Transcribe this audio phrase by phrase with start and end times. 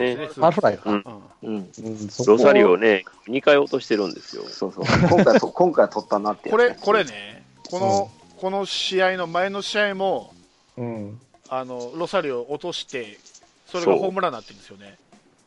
[0.00, 0.16] ね。
[0.16, 0.90] ねファールフライか。
[0.90, 1.04] うん
[1.42, 1.70] うん。
[1.84, 4.42] うんそこロサリオね、2回落としてるんですよ。
[4.44, 4.84] そうそう。
[5.08, 7.04] 今回と、今回は取ったなってこれ、これ。
[7.04, 10.34] ね、この、この試合の前の試合も、
[10.76, 11.20] うん。
[11.48, 13.18] あの、ロサリオ落として、
[13.66, 14.98] それがホームランになってるんですよね。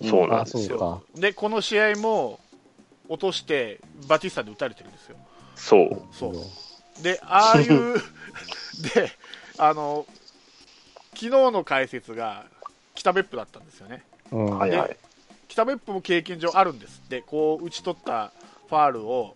[0.02, 1.04] あ、そうなんですよ。
[1.16, 2.40] で、この試合も、
[3.10, 5.18] 落として、バティスタで打たれてるんですよ。
[5.56, 6.02] そう。
[6.12, 7.04] そう。
[7.04, 7.96] で、ああいう、
[8.96, 9.12] で、
[9.58, 10.06] あの、
[11.14, 12.46] 昨日の解説が
[12.96, 14.04] 北別府だったんですよね。
[14.34, 14.58] うん。
[14.58, 14.98] はいはい。
[15.48, 18.32] 北別府も経験上あるんですって、こう打ち取った
[18.68, 19.36] ファールを、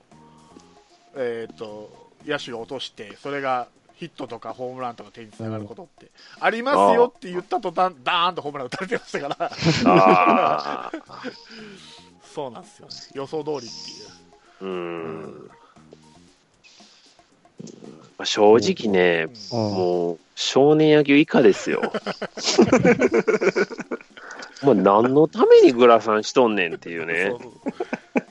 [1.16, 6.08] えっ、と、野手が落として、それがヒットとかホームランとか点につながることって、
[6.40, 9.52] ありますよって言った途端、ダーンとホームラン打たれてましたか
[9.84, 10.92] ら。
[12.34, 12.94] そうなんですよね。
[13.14, 14.72] 予想通りっていう。
[14.72, 15.52] うん。
[18.18, 21.82] まあ正直ね、うんもう、少年野球以下ですよ。
[24.64, 27.40] もう何のためにグラサンしとんねんっていうね そう。
[27.42, 27.52] そう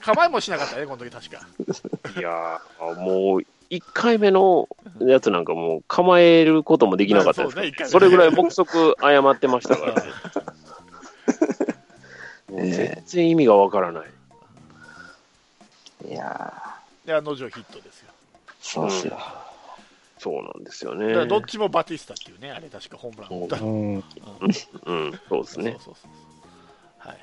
[0.01, 1.41] 構えもしなかったね、この時確か。
[2.19, 4.69] いやーもう、1回目の
[5.01, 10.03] やつなんかもう構えることもできなかったですからまあそうねそれぐらい目測誤ってましたからね。
[12.71, 14.05] 全然意味がわからない。
[16.09, 16.53] いや
[17.05, 18.13] で、あの女ヒットですよ。
[18.49, 19.19] ー、そうっすよ。
[20.27, 21.27] そうなんですよだからね。
[21.29, 23.61] どっちもバティスタっていうね、あれ確かホームラン打った。
[23.61, 23.95] うん。
[23.95, 25.71] うん、そうですね。
[25.71, 27.19] そうそうそうはい。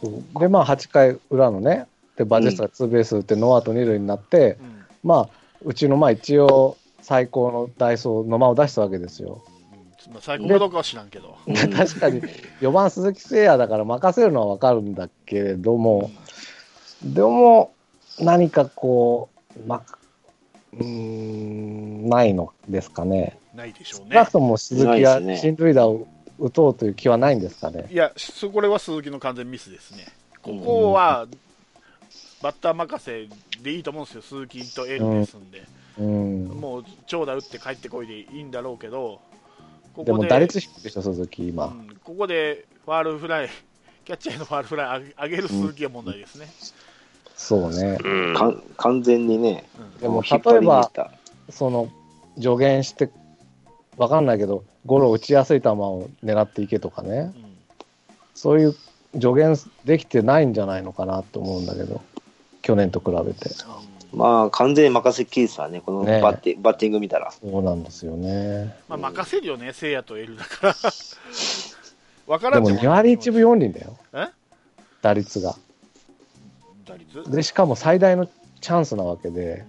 [0.00, 5.28] そうで、まあ、8回裏のね、で、バジェスタがツーベース打って、ノーアウト二塁になって、うんまあ、
[5.64, 9.42] うちの、まあ、一応、最高のダイソーの間を出したわけですよ。
[10.06, 11.36] うんまあ、最高かどうかは知らんけど。
[11.48, 12.22] うん 確かに、
[12.60, 16.12] 4番鈴木誠也だから任せるのは分かるんだけれども、
[17.02, 17.72] でも、
[18.20, 19.82] 何かこう、ま、
[20.78, 23.38] うーん、ないのですかね。
[23.54, 24.32] ないでしょうね少なく。
[24.32, 26.06] とも鈴木がないですね進塁打を
[26.38, 27.86] 打とうという気はないんですかね。
[27.90, 30.06] いや、すこれは鈴木の完全ミスですね。
[30.42, 31.26] ここは、
[32.42, 33.28] バッター任せ
[33.62, 35.62] でいいと思うんですよ、鈴木とエルですんで。
[35.98, 36.46] うん。
[36.48, 39.20] もう長打打って帰ってこいでいいんだろうけど、
[39.94, 41.66] こでも打率低いでしょ、鈴木、う今。
[41.66, 43.50] んここでファールフライ、
[44.04, 46.48] キャッチャーへのファールフライ上げ上げる鈴木が問題ですね。
[47.36, 47.98] そうね。
[48.02, 48.34] うん。
[48.34, 51.12] かん完全にね、うんでも引っ張りに行った
[51.50, 51.88] その、
[52.36, 53.10] 助言して、
[53.96, 57.32] 分かんないけど、ゴロ打ちやすい球を狙っていけとかね。
[57.36, 57.52] うん
[58.34, 58.74] そういう
[59.14, 62.02] 助言できてないんじゃないのかなと思うんだけど、
[62.62, 63.50] 去年と比べて。
[64.12, 67.30] まあ、完全に任せっきりさね、このねバッテ,、バッティング見たら。
[67.30, 68.74] そうなんですよね。
[68.88, 70.74] まあ、任せるよね、せいやとエルだから。
[72.26, 74.28] わかでもらんで2割1分4厘だよ、え？
[75.02, 75.56] 打率が。
[76.84, 78.26] 打率で、しかも最大の
[78.60, 79.64] チャンスなわけで、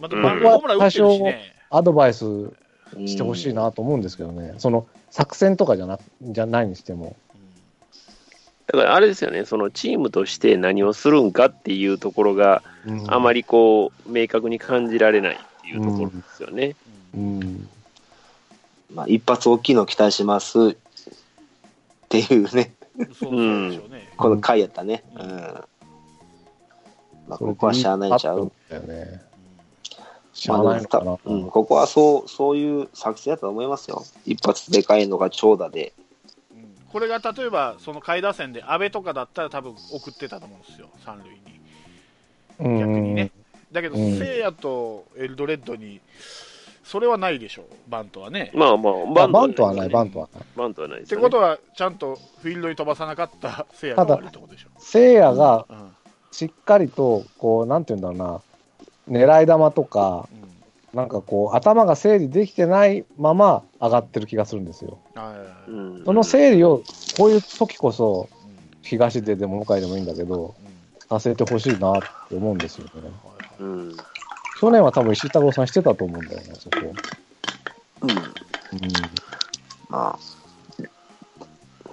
[0.00, 1.52] また、うんホームラン打ってるしね。
[1.70, 2.50] アドバイスう
[3.00, 7.16] んしてほしいなと思うんですけどね、その作戦とかじゃなじゃないにしても。
[8.66, 12.62] だからあれですよね、そのチームとして何をするんかっていうところが
[13.08, 16.74] あまり、りこう、明確に感じられないっていうところですよね。
[17.14, 17.68] うん、
[18.92, 20.74] まあ、一発大きいの期待しますっ
[22.08, 24.12] ていうね、うんそうでしょうね。
[24.16, 25.04] この回やったね。
[25.14, 25.64] ううんん。
[27.28, 28.50] まあ、ここはしゃあないんちゃう？
[28.68, 29.22] だよね。
[30.32, 30.82] しゃあない
[31.24, 34.04] うん、ここはそう、そういう作戦だと思いますよ。
[34.26, 35.92] 一発でかいのが長打で。
[36.50, 41.60] うんこれが例えば、その下位打線で阿部とかだったら多分送ってたと思うんですよ、三塁に。
[42.60, 43.30] うん逆にね。
[43.72, 46.00] だけど、うんせいやとエルドレッドに、
[46.84, 48.50] それはないでしょう、バントはね。
[48.54, 50.44] まあまあ、まあバントはない、バンントはない。
[50.54, 51.06] バントはないでっ。
[51.08, 54.68] てことは、ちゃんとフィールドに飛ばさなかったせいやが悪いってことでしょ。
[54.78, 55.95] せいやがうん
[56.36, 58.40] しっかりと、こう、なんていうんだろうな、
[59.08, 60.46] 狙い球とか、うん
[60.94, 64.96] なんかこう、頭が整理できてないまま上がってる気がするんですよ。
[66.06, 66.82] その整理を、
[67.18, 68.46] こういう時こそ、うん
[68.86, 70.54] 東ででも向井でもいいんだけど、
[71.08, 72.92] させてほしいなって思うんですよね。
[73.58, 73.96] うん。
[74.60, 76.76] 去年は多分石井太郎さんしてたと思うんだよね、そこ。
[78.02, 78.10] うん。
[78.10, 78.16] うん。
[78.16, 78.20] っ
[79.88, 80.18] まあ。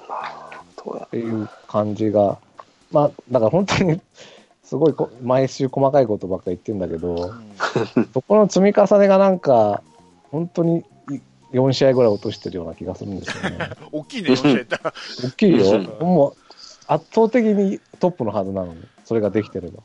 [0.08, 1.06] まあ、どうや。
[1.08, 2.38] ていう感じが、
[2.94, 4.00] まあ、だから本当に、
[4.64, 7.34] すごいこ毎週細かいことばっかり言ってるんだけど、
[7.96, 9.82] うんそこの積み重ねがなんか、
[10.32, 10.84] 本当に
[11.52, 13.70] 4試合ぐらい落としてるような気がするんですよね。
[13.92, 14.94] 大きいね、教えた。
[15.24, 15.72] 大きいよ。
[16.00, 16.36] うんもう
[16.86, 19.82] 圧倒的にトップのはずなのに、それができてれば。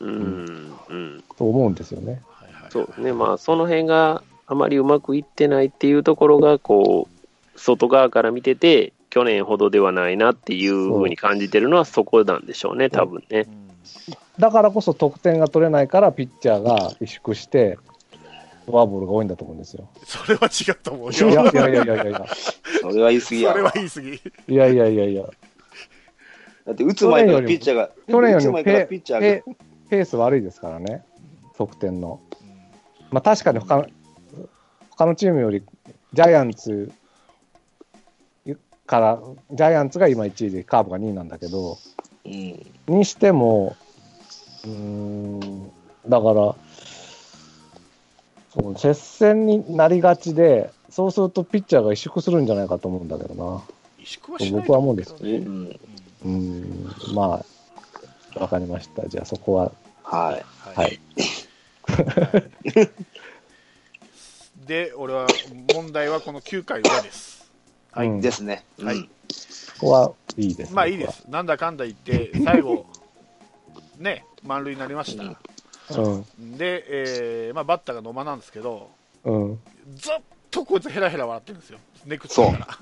[0.00, 0.74] うん。
[0.88, 1.24] うん。
[1.36, 2.22] と思うんですよね。
[2.28, 3.12] はいはいそうですね。
[3.12, 13.50] まあ、その辺があまりうまくいってないっていうところが、こう、外側から見てて、去年ほどではないなっていうふうに感じてるのはそこなんでしょうね、多分ねう。
[13.50, 13.68] ん
[14.38, 17.78] だからこそ得点が取れないから、ピッチャーが萎縮して、
[18.66, 19.88] フォアボールが多いんだと思うんですよ。
[20.04, 21.50] それは違うと思ういやよ。
[21.50, 22.26] いやいやいやいやいや。
[22.82, 23.72] それは言い過ぎやそれはわ。
[23.74, 24.08] 言い過ぎ。
[24.08, 25.22] いやいやいやいや。
[26.66, 29.56] だって打つ前からピッチャーが、去年よりも打つ前からペピッチャーペが、
[29.88, 31.04] ペース悪いですからね、
[31.56, 32.20] 得点の。
[32.38, 32.46] うん
[33.10, 33.86] まあ確かに他の
[34.90, 35.62] 他のチームより
[36.12, 36.92] ジャイアンツ
[38.86, 39.18] から、
[39.50, 41.78] ジャイアンツが今1位でカーブが2位なんだけど、
[42.24, 43.76] うん、にしても、
[44.64, 45.70] うーん、
[46.08, 46.54] だから、
[48.54, 53.60] そう接戦になりがちで、そうするとピッチャーが萎縮するんじゃないかと思うんだけどな。
[53.98, 55.78] 萎縮はしない僕は思うんですけどねうん、
[56.24, 57.44] うーん、ま
[58.36, 59.08] あ、わかりました。
[59.08, 59.72] じゃあそこは、
[60.02, 60.44] はい。
[60.78, 61.00] はい。
[64.66, 65.26] で、俺は、
[65.72, 67.45] 問題はこの9回裏です。
[67.96, 68.64] はい、うんですね。
[68.80, 69.08] はいうん
[69.78, 71.10] ここはいいです、まあいいで。
[71.10, 71.24] す。
[71.28, 72.86] なんだかんだ言って、最後、
[73.98, 75.24] ね、満塁になりました。
[76.00, 78.90] うん、で、えーまあ、バッターが野間なんですけど、
[79.24, 79.60] うん。
[79.94, 80.14] ずっ
[80.50, 81.78] とこいつヘラヘラ笑ってるんですよ。
[82.06, 82.78] ネクストから。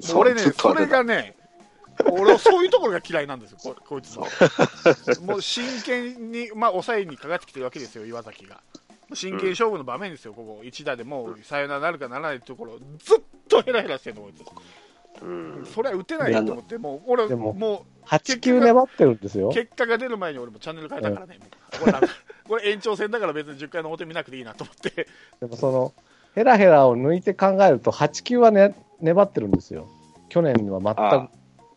[0.00, 1.34] そう俺ねそれがね、
[2.10, 4.26] 俺はそういうところが嫌いなんですよ、ここいつの。
[5.26, 8.60] もう真剣に、まあ、抑えにかかってきてるわけですよ、岩崎が。
[9.14, 14.42] 真剣勝負の場面ですよ、ここ、一打でもうサヨナラなるかならないところ、ずっとヘラヘラしてるの、こいつ。
[15.22, 19.52] うんそれは打てないと思って、もう俺、でもも8球粘ってるんですよう。
[19.52, 21.48] 結果が出る前に俺もチャンネル変えたからね、もう
[21.80, 22.08] これダメ
[22.46, 25.08] これ延長戦だから別に10回の表見なくていいなと思って、
[25.40, 25.92] でもその、
[26.34, 29.88] ヘラヘラを抜いて考えると、8球はね、粘ってるんですよ。
[30.28, 31.28] 去年には全あ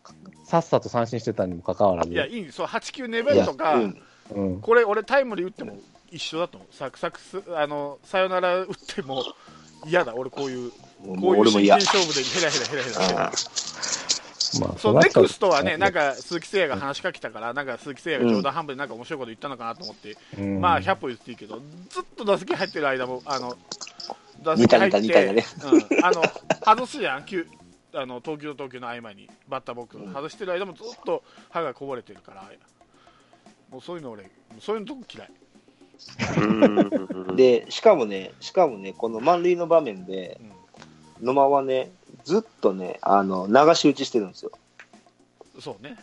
[0.04, 0.06] く、
[0.46, 2.12] さっさと三振してたにもかかわらず。
[2.12, 4.02] いや、いいんです、そう8球粘るとか、うん
[4.34, 4.60] うん。
[4.60, 5.76] これ、俺、タイムリー打っても
[6.12, 9.24] 一緒だと思う、サクサクスあのサヨナラ打っても
[9.86, 11.50] 嫌だ、俺、こういう、こういう。
[11.50, 20.60] 真剣勝負でヘラヘラヘラヘラしてまあ、そうネクストはね、なんか、か鈴木誠也が話しかけたから、なんか鈴木誠也が冗談半分でなんか面白いこと言ったのかなと思って、うん。
[20.60, 23.56] まあ100歩言っていいけど、ずっと打席入ってる間も、あの
[24.42, 25.44] 打似た似た似たね。
[25.64, 26.22] うん、あの
[26.64, 27.46] 外すじゃん、球
[27.94, 32.50] あの投球と投球の合間に、バッターボックス外してる間もずっと歯がこぼれてるから、
[33.70, 34.30] もうそういうの俺、
[34.60, 35.30] そういうのとこ嫌い。
[36.38, 40.40] うんで、しかもね、しかもね、この満塁の場面で、
[41.20, 41.90] 野間はね、
[42.24, 44.52] ずっとね、あの、流し打ちしてるんですよ。
[45.54, 45.96] うん、そうね。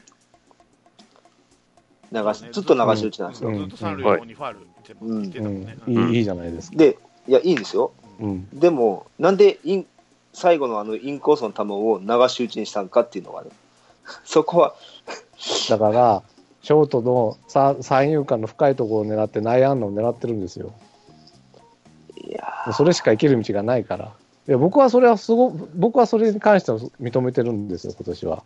[2.12, 3.56] 流しそうねずっと流し打ちなんですよ。
[3.56, 5.78] ずっと三塁の方にファール見てたもんね。
[5.88, 6.78] いいいいじゃないですか。
[6.78, 6.98] で、
[7.28, 7.92] いや、いいんですよ。
[8.20, 8.50] うん。
[8.52, 9.86] でも、なんでイン、
[10.34, 13.52] 最後のあのインコースの球を流し打ちにしたんかっていうのがね、
[14.26, 14.76] そこは、
[15.70, 16.24] だから、
[16.62, 20.74] ショートのさ三遊間の深いところを狙って内野安打を狙ってるんですよ。
[22.18, 24.12] いやそれしか生きる道がないから。
[24.48, 28.44] いや僕はそれはすご僕はそれに関しては認めてるんですよ、今年は。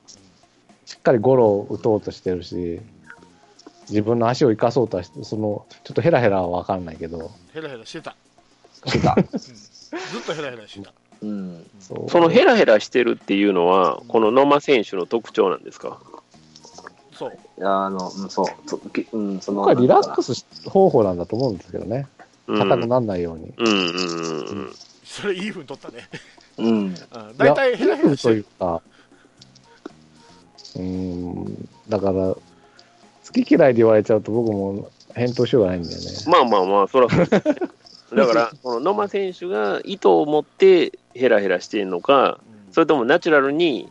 [0.85, 2.81] しっかりゴロを打とうとしてるし、
[3.89, 8.15] 自分の足を生かそうとはして、その、ちょっとヘラヘラは分かんないけど、ヘラヘラしてた。
[8.85, 9.15] してた。
[9.17, 9.37] うんず
[10.19, 10.93] っとヘラヘラしてた。
[11.21, 11.65] うん。
[11.79, 16.01] そうそのヘラヘラしてるっていうのは、この野間選手の特徴なんですか？
[17.23, 17.61] そう。
[17.61, 22.07] いやあの、うん、そう、そきうん、その、僕はリラックスし方法なんだと思うんですけどね。
[22.47, 23.53] うん硬くならないように。
[23.57, 23.79] うんうんう
[24.69, 24.73] ん
[25.05, 26.09] それいい風に取ったね。
[26.57, 26.67] うん。
[26.67, 26.95] うん
[27.37, 28.45] 大体ヘラヘラしてといる。
[28.57, 28.81] うか、
[30.75, 32.39] うーん、だから、好
[33.31, 36.03] き嫌いで言われちゃうと僕も返答しようがないんだよね。
[36.27, 37.55] まあまあまあ、そらそうですね。
[38.15, 43.87] だから、この野間選手が意図を持ってヘラヘラしてるのか、うんそれともナチュラルに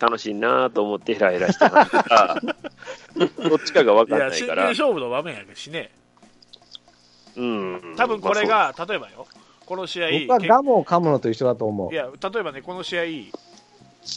[0.00, 2.40] 楽しいなと思ってヘラヘラしてか、
[3.48, 4.64] どっちかが分かんないから。
[4.68, 5.90] 勝負の場面やけどしね。
[7.36, 7.94] うん。
[7.96, 9.26] 多分これが、例えばよ、
[9.66, 11.96] この試合、僕はガムを噛むのと一緒だと思うい。
[11.96, 13.04] や、例えばね、この試合、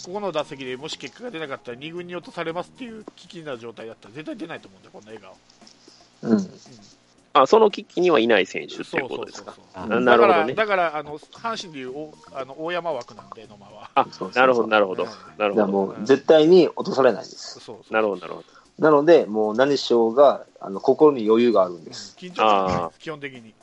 [0.06, 6.32] ここの打席でもし結果が出なかったら2軍に落とされますっていう危機な状態だったら絶対出ないと思うんだよ、こんな笑顔。
[6.32, 6.50] うん。
[7.34, 9.56] あ、その危機にはいない選手ってそいううことですか？
[9.88, 10.54] なだから、なるほどね。
[10.54, 13.90] だからあの阪神でいうおあの大山枠なんで、野間は。
[14.36, 15.10] なるほど、なるほどうん。
[15.38, 15.56] なるほど。
[15.56, 17.60] だからもう、絶対に落とされないです。
[17.60, 18.48] そうそうなるほど、なるほど。
[18.80, 22.16] なので、もう何しようが、あの、心に余裕があるんです。
[22.18, 23.54] 緊張基本的に。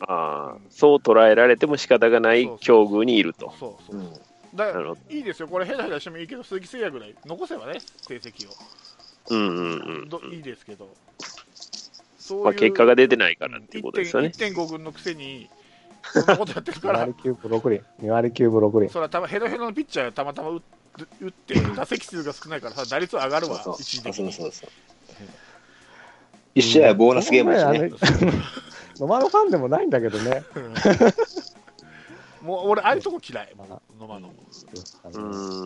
[0.00, 3.52] ああ、そう捉えられても仕方がない境遇にいると。
[3.58, 4.02] そうそうう。
[4.02, 4.12] ん。
[4.54, 5.00] だからなるほど。
[5.10, 8.56] いいですよ、これヘラヘラしてもいいけど、鈴木誠也ぐらい残せばね、成績を。
[9.28, 10.08] うんうんうん。
[10.08, 10.88] どいいですけど、
[12.30, 14.28] そうまあ、結果が出てないからっていうことですよね。
[14.28, 15.50] 1.5軍のくせに、
[16.02, 17.82] そんなことやってるか2ら割、9分6厘。
[18.02, 18.88] 2割9分6厘。
[18.88, 20.60] それはたまヘロヘロのピッチャーがたまたま打っ
[21.20, 24.32] 打って、打席数が少ないからさ、打率上がるわ、そう一時そう的に。
[24.32, 24.70] そうそう。
[26.54, 27.88] 一試合はボーナスゲームだしね。
[27.88, 27.92] ね。
[28.98, 30.42] 野間のファンでもないんだけどね。
[32.42, 34.32] もう俺、ああいうとこ嫌い、まあ野間の。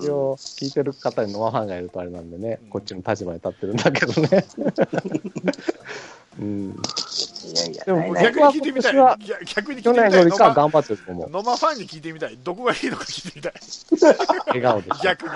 [0.00, 4.44] 一応、聞いてる方に野間ファンがいるとあれなんでね、こっちの立場に立ってるんだけどね。
[6.38, 8.94] うん、いやいや、逆に聞いてみたい。
[8.94, 10.10] 逆逆に聞い去てみたい。
[10.10, 11.30] 野年よりかは間頑張ってると思う。
[11.30, 12.38] 野間ファンに聞いてみたい。
[12.42, 13.52] どこがいいのか聞いてみたい。
[14.48, 15.02] 笑顔でしょ。
[15.02, 15.30] 逆に。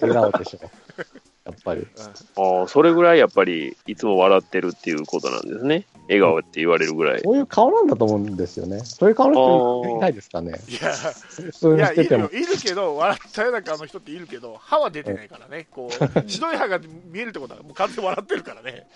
[0.00, 0.60] 笑顔でしょ。
[1.44, 1.80] やっぱり。
[1.80, 1.86] うん
[2.60, 5.84] ああ、それぐらいやっぱりいつも笑ってるっていうことなんですね。
[6.08, 7.20] 笑顔って言われるぐらい。
[7.20, 8.80] そういう顔なんだと思うんですよね。
[8.80, 10.60] そういう顔の人いないですかね。
[10.68, 15.92] いや、普通にいや、しててもいるけど、笑ったような顔の人っているけど、歯は出てないからね、こう、
[16.28, 18.86] 白い歯が見えるってことは、もう完全に笑ってるからね。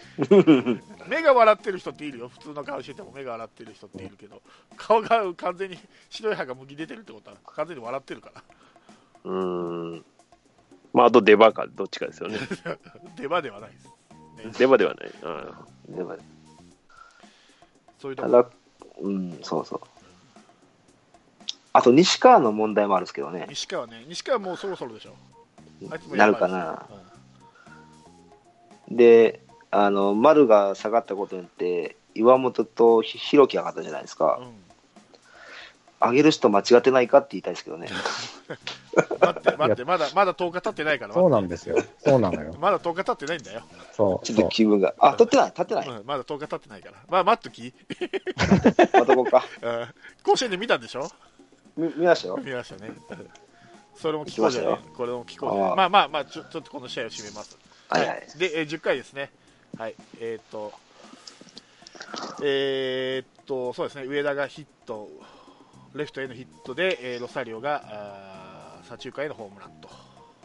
[1.09, 4.43] 目が笑ってる人っているよ、普通の顔してても目が笑ってる人っているけど、
[4.77, 5.79] 顔が完全に
[6.11, 8.43] 白い歯がむき出てるってことは、完全に笑ってるから。
[9.25, 10.05] うーん。
[10.93, 12.39] まあ、あと出歯か、どっちかですよね。
[13.17, 13.87] 出歯ではないです。
[14.47, 15.11] ね、出歯ではない。
[15.23, 16.17] あでも
[18.07, 18.49] そういうとこただ、
[19.01, 19.81] うん、そうそう。
[21.73, 23.47] あと、西川の問題もあるんですけどね。
[23.49, 25.15] 西川ね、西川もうそろそろでしょ。
[26.15, 26.87] なるかな。
[26.91, 27.07] うん
[28.89, 29.41] で、
[29.73, 34.39] あの、丸が下がったことによって、岩本とひ弘樹上がったじゃないですか。
[34.41, 34.67] うん
[35.99, 37.89] 上げる人間違ってないかって言いたいですけどね。
[38.97, 41.77] 待って、待って、まだ、まだ10日経ってないから、そうなんですよ。
[41.99, 42.55] そうなのよ。
[42.61, 43.63] まだ10日経ってないんだよ。
[43.93, 44.27] そう。
[44.27, 44.95] ちょっと気分が。
[44.99, 45.89] あ、立ってない、立ってない。
[45.89, 46.95] うん、まだ10日経ってないから。
[47.09, 47.75] まあ、待っとき。
[48.95, 49.45] またこうか。
[49.63, 51.09] うん甲子園で見たんでしょ？
[51.77, 52.37] 見見ましたよ。
[52.39, 52.93] 見ましたね。
[53.95, 54.79] それも聞こうじゃない？
[54.97, 55.77] これも聞こうじゃない？
[55.77, 57.57] まあまあまあちょ、ちょっとこの試合を締めます。
[57.89, 58.27] はいはい。
[58.39, 59.31] で、えー10回ですね。
[59.79, 59.95] はい。
[60.21, 60.73] えーっと、
[62.43, 65.09] えーっと、そうですね、上田がヒット、
[65.95, 68.46] レフトへのヒットで、えーロサリオがあー
[68.89, 69.89] 左中間へのホームランと。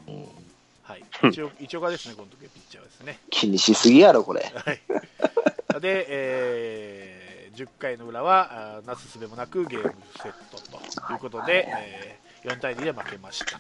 [0.08, 0.26] うん
[0.84, 1.04] はい。
[1.30, 3.20] 一応、一応がですね、この時ピッチャーはですね。
[3.30, 4.42] 気にしすぎやろ、これ。
[4.54, 4.82] はい。
[5.80, 9.94] で、えー10回の裏は、なすすべもなくゲーム
[10.24, 10.58] セット
[11.06, 13.58] ということで、えー4対2で負けました。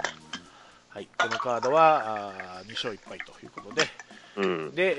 [0.89, 1.07] はい。
[1.17, 3.87] このカードは、あ2勝1敗ということで、
[4.37, 4.75] うん。
[4.75, 4.97] で、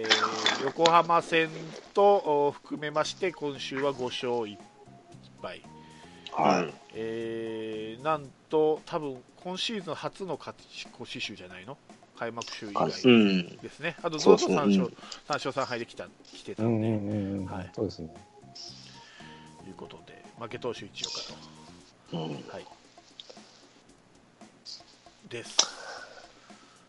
[0.00, 1.50] えー横浜戦
[1.92, 4.56] とお含めまして、今週は5勝1
[5.42, 5.60] 敗。
[6.36, 6.74] はい。
[6.94, 11.78] えーなんと、多分今シーズン初の勝ち越し集じゃないの？
[12.16, 13.58] 開幕週以外うん。
[13.60, 13.96] ですね。
[14.02, 17.44] あと、そずっと3うそううん勝、三勝3敗できた来てたうんんで、うんうんうん。
[17.46, 18.08] はいそうですね。
[19.62, 22.16] ということで、負け投手一岡と。
[22.16, 22.20] うん。
[22.48, 22.66] はい。
[25.28, 25.56] です。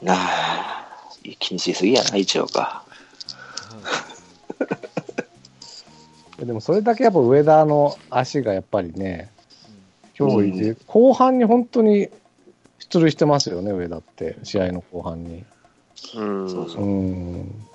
[0.01, 0.87] なあ、
[1.39, 2.85] 気にしすぎやな、一応か。
[6.37, 9.31] でもそれだけやっぱ上田の足がやっぱりね、
[10.17, 12.09] 脅威で、後半に本当に
[12.79, 15.43] 出塁してますよね、上田って、試合の後半に。
[16.15, 16.49] うん。
[16.49, 17.65] そうそううん。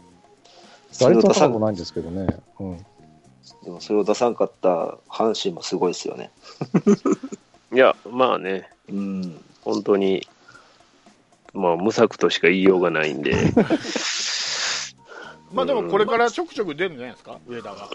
[0.92, 2.26] それを出さ割と高くないんですけどね。
[2.58, 2.86] うん。
[3.64, 6.30] でもそれを出さんかった阪神もすごいですよね。
[7.72, 9.40] いや、まあね、うん。
[9.62, 10.26] 本当に、
[11.52, 13.34] まあ、無策としか言いようがないんで、
[15.52, 17.88] まあでもこれからちょくちょく出るんじゃないですか、上田が。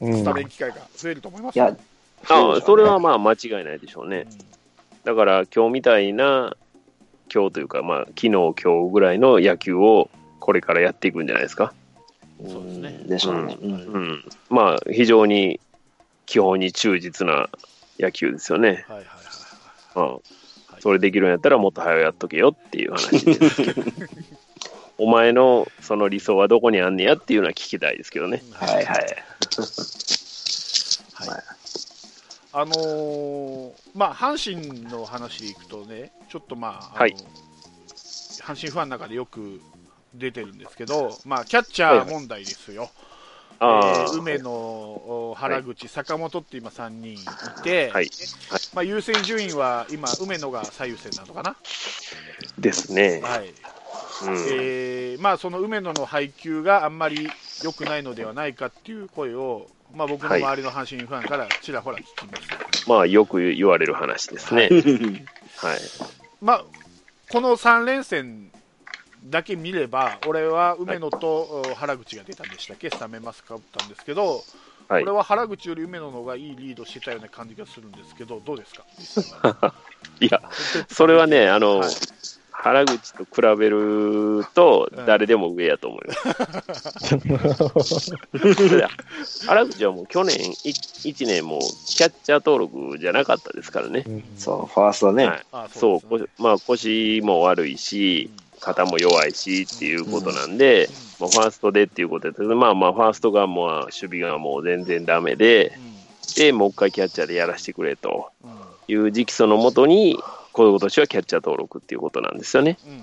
[0.00, 1.76] うんスタメン機会が増えると思いますいや、
[2.28, 4.26] ああそれはままあ間違いないでしょうね。
[4.30, 4.54] うん
[5.04, 6.56] だから今日みたいな、
[7.32, 10.08] 今日というか、まあ、昨日、今日ぐらいの野球を
[10.40, 11.74] これからやっていくんじゃないですか。
[12.46, 13.58] そうですねでしょうね。
[13.60, 13.72] ううん
[14.14, 14.24] ん。
[14.48, 15.60] まあ、非常に
[16.24, 17.50] 基本に忠実な
[18.00, 18.86] 野球ですよね。
[18.88, 19.06] はいはい
[19.96, 20.20] はいうん。
[20.80, 23.82] それできるんやったらもっと早くやっとけよっていう話ですけど。
[24.96, 28.42] お前のその理想はどこにあんねやっていうのは聞きたいですけどね。
[28.52, 28.74] はい。
[28.76, 29.16] はいはい。
[32.54, 37.16] はいあのーまあ、阪神の話でいくとね、ちょっとまあ、あのはい
[38.40, 39.60] 阪神ファンの中でよく
[40.14, 42.90] 出てるんですけど、まあ、キャッチャー問題ですよ。
[43.60, 47.16] あえー梅野、お原口、坂本って今3人い
[47.62, 48.10] て、はい。
[48.74, 51.56] まあ、優先順位は今、梅野が最優先なのかな？
[52.58, 53.20] ですね。
[53.22, 54.34] はいうん。
[54.50, 57.30] えーまあ、その梅野の配球があんまり
[57.62, 62.88] 良くないのではないかっていう声を、まあ、僕の周りの阪神ファンからちらほら聞きます。
[62.88, 64.68] まあ、よく言われる話ですね。
[65.56, 65.78] はい。
[66.40, 66.64] まあ、
[67.30, 68.50] この3連戦
[69.24, 74.42] だけ見れば、俺は梅野とお原口が出たんでしたっけ、スタメンマスクかぶったんですけど、
[74.88, 75.12] はい俺。
[75.12, 79.74] は原口より梅野の方がいいリードしてたような感じがするんですけど、どうですか、実際は
[80.20, 80.42] いや、
[80.90, 81.90] それはね、あの、はい
[82.64, 86.14] 原口と比べるとうん、誰でも上やと思いま
[87.84, 88.10] す。
[89.46, 94.06] 原口はもう去年1年もキャッチャー登録じゃなかったですからね。
[94.38, 95.26] そう、ファーストね。
[95.26, 95.42] はい。
[95.52, 98.30] あそう、まあ腰も悪いし、
[98.60, 100.88] 肩も弱いしっていうことなんで、
[101.20, 105.78] まあ、ファーストでっていうことですまあまあ、ファーストがもう守備がもう全然ダメで、
[106.36, 108.30] で、もう一回キャッチャーでやらせてくれと
[108.88, 110.18] いう直訴のもとに、
[110.54, 112.78] 今年はキャッチャー登録っていうことなんですよね。
[112.86, 113.02] うん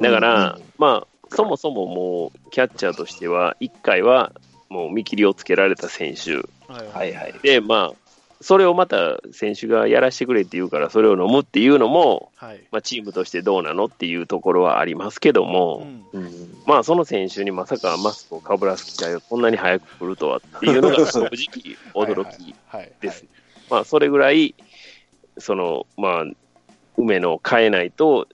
[0.00, 4.32] だから、うんまあ、そもそももう、キャッチャーとしては、1回は
[4.68, 6.36] もう見切りをつけられた選手
[6.72, 7.34] はいはいはい。
[7.42, 7.96] で、まあ、
[8.40, 12.66] それをまた選手がやらせてくれって言うから、それを飲むっていうのも、はい。
[12.72, 16.04] まあ、チームとしてどうなのっていうところはありますけどうも、ん。
[16.12, 16.62] うん。
[16.66, 22.92] まあ、その選手にまさかマスクをかぶらす機会がこんなに早く来るとはっていうのが正直驚きはい。
[23.00, 23.24] です。
[23.70, 24.54] まあ、それぐらい、
[25.38, 26.24] その、まあ、
[26.96, 28.28] 梅野を変えないと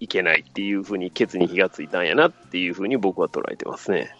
[0.00, 4.14] いけないっていうふうに、ケツに火がついたんやなっていうふうに僕は捉えてますね。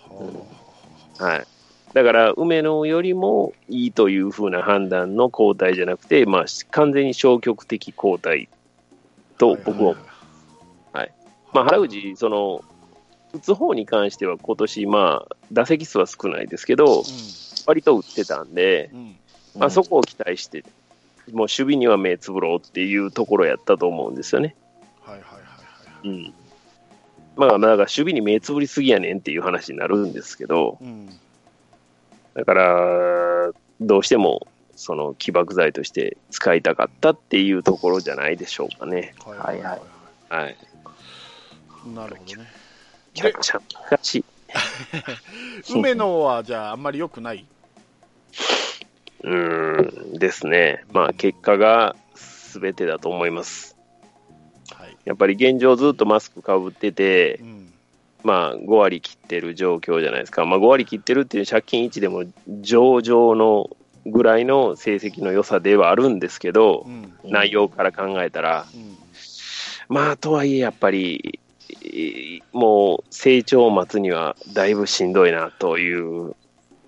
[1.18, 1.36] はい。
[1.36, 1.46] はい。
[1.92, 8.48] だから、梅野よりもいいというふうな判断の交代じゃなくて、まあ、完全に消極的交代
[9.38, 9.94] と僕は、
[11.56, 12.62] まあ、原口、その、
[13.32, 17.02] 打つ方に関しては今年、まあ、打席数は少ないですけど、
[17.66, 18.98] 割と打ってたんで、うん。
[18.98, 19.16] うん。
[19.60, 20.64] まあ、そこを期待して、
[21.32, 24.54] もう守備には目つぶろうっていうところやったと思うんですよね。
[25.02, 25.44] はいはいはいは
[26.04, 26.08] い。
[26.08, 26.34] うん。
[27.36, 31.08] まあ、だから守備に目つぶりすぎやねんっていう話になるんですけど、うん。
[32.34, 39.14] だから、どうしても、その起爆剤として使いたかったっていうところじゃないでしょうかね。
[39.24, 40.56] はいはいはい。
[41.86, 41.94] い。
[41.94, 42.48] なるほどね。
[43.14, 44.24] キャッチャー難しい。
[45.74, 47.46] 梅野はじゃああんまり良くない
[49.26, 50.84] うーんですね。
[50.92, 51.96] まあ、結果が
[52.60, 53.76] 全てだと思います。
[54.76, 54.96] はい。
[55.04, 57.72] やっぱり現状ずっとマスクかぶっててう、ん。
[58.22, 60.44] まあ、5割切ってる状況じゃないですか。
[60.44, 62.24] まあ、5割切ってるっていう借金1でも
[62.62, 63.68] 上々の
[64.06, 67.12] ぐらいの成績の良さではあるんですけどう、ん。
[67.24, 68.96] 内容から考えたら、うん。
[69.88, 71.40] まあ、とはいえ、やっぱり、
[71.82, 76.34] えーもう成長を待つにはだいぶしんどいなという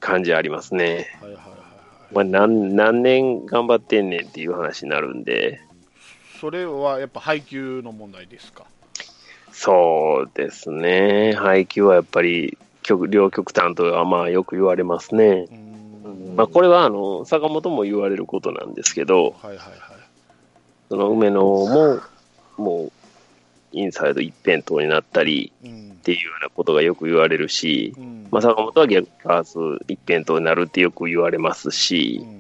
[0.01, 1.09] 感じありますね。
[1.21, 1.58] はいはい。
[2.13, 5.61] まあ、何何年頑張ってんねんっていう話になるんで、
[6.41, 8.65] それはやっぱ配球の問題ですか？
[9.53, 15.47] そうですね、配球はやっぱり極両極端とはまあよく言われますね。
[16.37, 19.69] まあ、これはあの坂本も言われることなんですけど、はいはいはい。
[20.89, 22.01] その梅野も
[22.57, 22.93] もう
[23.73, 26.01] インサイド一辺倒になったりうんっ。
[26.09, 28.29] ていうようなことがよく言われるし、うん。
[28.31, 32.39] まあ、坂本は逆パース一辺倒になるってよく言われますうし、ん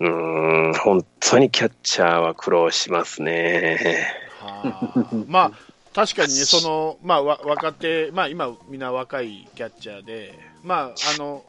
[0.00, 4.06] うーん、本当にキャッチャーは苦労しますね。
[4.40, 5.52] はあ、まあ、
[5.92, 11.44] 確かにね、その、まあ、わ若手、まあ、今、みんな若いキャッチャーで、まあ、あの、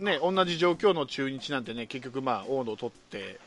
[0.00, 3.38] ね、同じ状況の中日なんてね、結局、まあ、大野を取って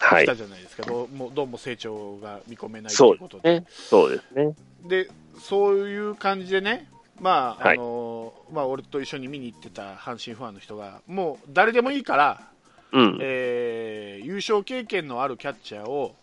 [0.00, 0.34] はいきた。
[0.34, 3.64] じゃないですか、どうもどうも成長が見込めないとそいううことで。
[3.68, 4.54] そうですね。
[4.88, 5.08] で、
[5.38, 6.88] そういう感じでね、
[7.20, 12.48] まあ、はいあの、まあ、俺と一緒に見に行ってた阪神ファンの人が、もう誰でもいいから、
[12.92, 13.18] うん。
[13.20, 16.14] えー優勝経験のあるキャッチャーを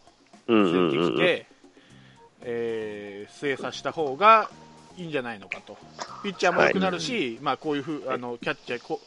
[0.47, 1.45] 連れてうんきて、
[2.41, 4.49] えー、精査した方が
[4.97, 5.77] いいんじゃないのかと、
[6.23, 8.99] ピッチャーも良くなるし、まあ、こういうふうあのキャッチャーこ、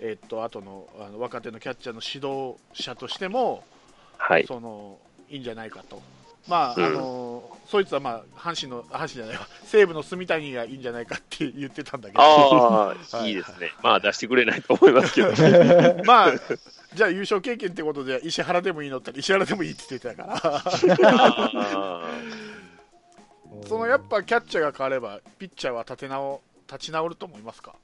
[0.00, 3.64] えーっと後のあの若手のキャッチャーの指導者としても、
[4.18, 4.46] はい。
[4.46, 4.98] その
[5.30, 6.02] いいんじゃないかと、
[6.46, 13.72] まあうんあのそいつは、まあ、阪神の阪神じゃないわ 西武の住谷がいいんじゃないかって言ってたんだけど、あ いいいですね。
[13.82, 15.28] まあ出してくれないと思いますけど。
[16.04, 16.32] まあ、
[16.94, 20.40] じゃあ優勝経験ってことで石原でもいいのって言ったら石原でもいいって言ってたから。
[20.42, 22.10] あ
[23.66, 27.74] そのやっぱキャッチャーが変われば、ピッチャーは立て直立ち直ると思いますか？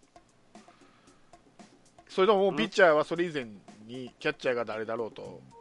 [2.08, 3.44] それとももうピッチャーはそれ以前
[3.86, 5.54] にキャッチャーが誰だろうと、ー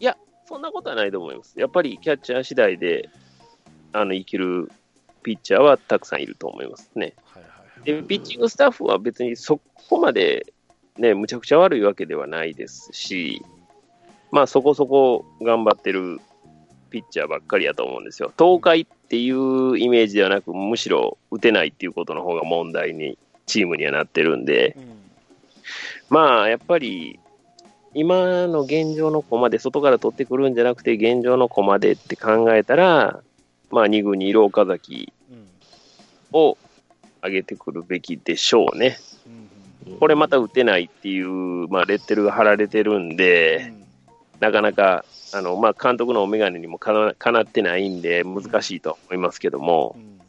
[0.00, 1.58] いや、そんなことはないと思います。
[1.58, 3.08] やっぱりキャッチャー次第で、
[3.92, 4.70] あの、生きる
[5.22, 7.14] ピッチャーはたくさんいると思いますね。
[7.24, 10.52] はいはいで、ピッチングスタッフは別にそこまで、
[10.98, 13.42] ね、むちゃくちゃ悪いわけではないですし、
[14.32, 16.20] まあそこそこ頑張ってる
[16.90, 18.32] ピッチャーばっかりやと思うんですよ。
[18.36, 24.96] 東海っていうイメージではなく、むしろ打てないっていうことの方が問題に、チームにはなってるんで、うん
[26.08, 27.18] まあやっぱり、
[27.96, 33.20] 今の現状の駒で外から取ってくるんじゃなくて、現状の駒でって考えたら、
[33.70, 35.46] まあ2軍にいる岡崎うん。
[36.32, 36.58] を
[37.24, 38.98] 上げてくるべきでしょうね。
[39.26, 39.46] うん
[40.00, 43.84] これまた打てないっていう、まあ、レッテルが貼られてるんうで、ん。
[44.40, 49.94] なかなか、あの、まあ、監督のお眼鏡にもかなかなってないんで、難しいとは思いますけども。
[49.96, 50.20] う、ん。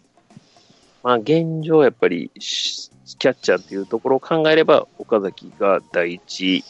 [1.02, 6.64] まあ、現状、やっぱり、しキャッチャーっていうところを考えれば、岡崎が第一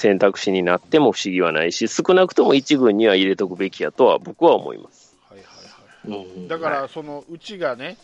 [0.00, 5.16] 選択肢になっても不思議はないし、少なくとも一軍には入れとくべきやとは僕は思います。
[5.28, 7.98] はいはいはいうんだから、そのうちがね、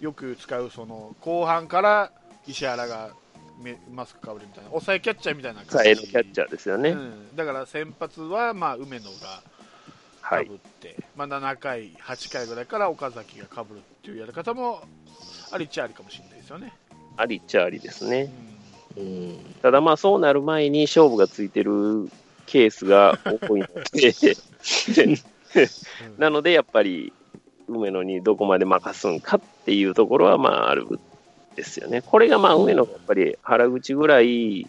[0.00, 2.10] よく使うその後半から
[2.46, 3.10] 石原が
[3.60, 6.90] めマスクかぶるみたいな、抑えキャッチャーみたいな感じさえのキャッチャーですよね。
[6.90, 9.42] うん、だから先発はまあ梅野が
[10.22, 10.56] はいかぶ。
[10.56, 14.82] って、まあ、7回、8回ぐらいから岡崎がかぶるっていうやり方も
[15.52, 16.72] ありっちゃありかもしれないですよね。
[17.16, 18.32] ありっちゃありですね。
[18.48, 18.53] うん。
[19.62, 22.08] ただまあそうなる前に勝負がついてる
[22.46, 24.14] ケースが多いので、
[26.18, 27.12] なのでやっぱり
[27.68, 31.00] 梅野にどこまで任すんかっていうところはまあある
[31.56, 32.02] ですよね。
[32.02, 34.66] これがまあ梅野がやっぱり原口ぐらい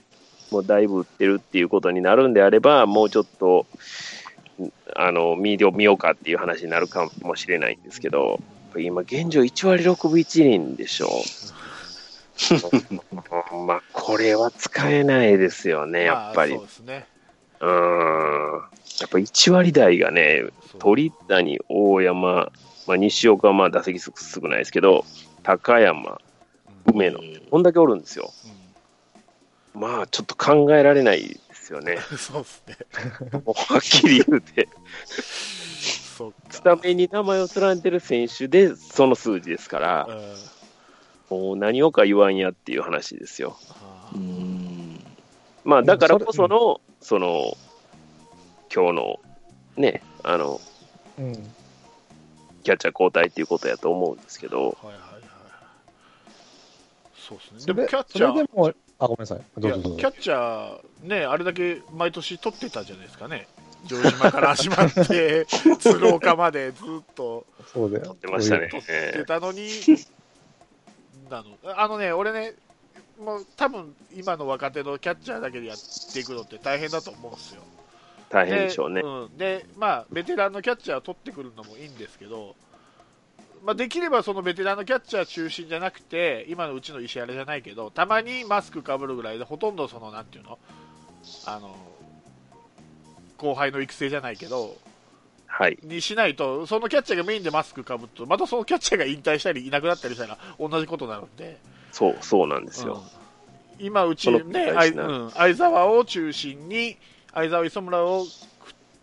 [0.52, 3.66] もうだいぶ打ってるっていうことになるんであれば、もうちょっと、
[4.96, 8.40] あの、見よ見ようかっていう話になるかもしれないんですけど、
[8.78, 11.10] 今現状1割6分1厘でしょ。
[13.66, 16.56] まあ、これは使えないですよね、やっぱり。
[16.56, 17.08] うですね。
[17.62, 18.62] うーん。
[19.00, 20.44] やっぱ1割台がね、
[20.80, 22.52] 鳥谷、大山、
[22.88, 25.06] まあ、西岡はまあ打席数少ないですけど、
[25.44, 26.20] 高山、
[26.86, 27.20] 梅野、
[27.50, 28.32] こんだけおるんですよ。
[29.76, 31.96] うまあ、ちょっと考えられないですよね。
[31.96, 32.78] ん そうですね。
[33.46, 34.70] もうはっきり言うて、
[36.50, 36.76] スか。
[36.78, 40.36] タメンに名前を連ねてる選手で、その数字ですからう、ん
[41.30, 43.58] もう何をか言わんやっていう話ですよ。
[44.14, 45.00] うん。
[45.64, 47.58] まあ、だからこその、その、
[48.74, 49.20] 今日の、
[49.78, 50.62] ね、あの、
[51.18, 51.34] うん。
[52.64, 55.22] キャッチャー交代っていうことやと思うんですけど、はいはいはい。
[57.16, 57.74] そうですね。
[57.74, 59.42] でもキャッチそれャー、でも、あ、ごめんなさい。
[59.58, 60.12] どいうやぞどうぞキャ。
[60.12, 63.48] ッチャー、ね、あれだけ毎年取ってたじゃないですかね。
[63.88, 65.46] 城島から始まって、
[65.80, 68.16] 鶴岡までずっとそうだよ。
[68.22, 68.70] 出ましたね。
[68.70, 69.70] 取ってたのに、
[71.30, 72.54] なのあのね、俺ね、
[73.20, 75.78] もう多分今の若手のキャッチャーだけでやっ
[76.14, 77.62] ていくのって大変だと思うんですよ。
[78.30, 79.02] 大変でしょうね。
[79.02, 82.56] うん、で、まあ、ベテランのキャッチャーを取ってくるのもいいんですけど、
[83.64, 90.60] まあ、できればそのベテランのキャッチャー中心じゃなくて、今のうちの石原じゃないけど、たまにマスクかぶるぐらいで、ほとんどその、なんていうの、
[91.46, 91.76] あの、
[93.38, 94.76] 後輩の育成じゃないけど、
[95.48, 95.78] はい。
[95.84, 101.58] にしないと、そのキャッチャーがメインでマスクかぶると、またそのキャッチャーが引退したり、いなくなったりしたら、同じことになるんで、
[101.92, 103.02] そう、そうなんですよ。
[103.20, 103.26] うん
[103.80, 106.98] 今、うちね、うん、相沢を中心に、
[107.34, 108.26] 相沢磯村を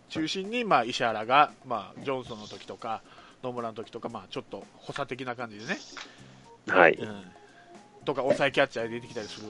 [0.09, 3.01] 中心に、まあ、石原が、まあ、ジョンソンの時とか、
[3.43, 5.77] 野村の時とか、まあ、ちょっと補佐的な感じでね、
[6.67, 6.93] はい。
[6.93, 7.23] うん、
[8.05, 9.47] とか、抑えキャッチャーで出てきたりする。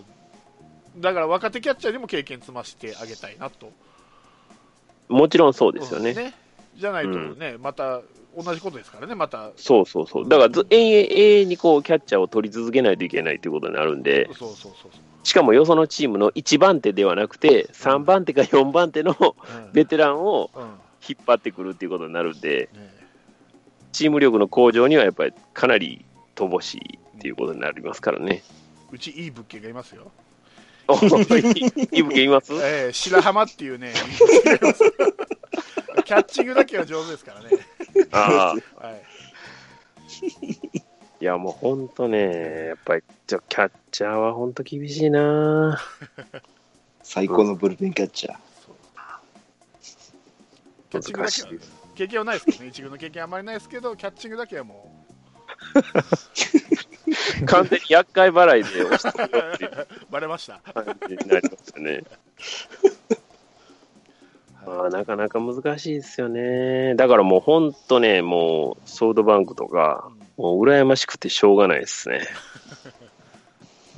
[0.98, 3.72] だから若手キャッチャーでも経験積ませてあげたいなと。
[5.08, 6.12] もちろんそうですよね。
[6.12, 6.43] うんね
[6.76, 8.02] じゃないとね、また
[8.36, 9.52] 同じことですからね、また。
[9.56, 10.30] そうそうそう。
[10.30, 14.92] だからず、永遠永遠にこう、キャッチャーを取り続けないといけないということになるんで、そうそうそう。
[15.24, 20.64] しかもよそのチームの1番手ではなくて、3番手か4番手のうんベテランをうん
[21.08, 22.94] 引っ張ってくるっていうことになるんで、ね
[23.92, 26.04] チーム力の向上にはやっぱりかなり
[26.36, 28.42] 乏しいっていうことになりますからね。
[28.92, 30.12] うちいい物件がいますよ。
[30.88, 30.96] お
[31.38, 31.40] い
[31.92, 32.54] いい物件います？
[32.54, 33.94] えー白浜っていうね、
[36.06, 37.50] キャッチングだけは上手ですからね。
[38.12, 38.86] ああ。
[38.86, 39.02] はい。
[41.22, 45.80] いやもう本当ね、やっぱりちょキャッチャーは本当厳しいな
[47.02, 48.38] 最高のブルペンキャッチャー。
[50.90, 51.72] キャッチングだけは難しいです。
[51.96, 55.06] 経験はないですけどね、一軍の経験あまりないですけど、キャッチングだけはも
[57.46, 60.60] 完全に厄介払いで押してっていうう、 バレました。
[60.74, 62.04] 感じになりますよね。
[64.66, 66.96] まあ、なかなか難しいですよね。
[66.96, 72.22] だからもう本当ね、もうソフトバンクとか、もう羨ましくてしょうがないですね。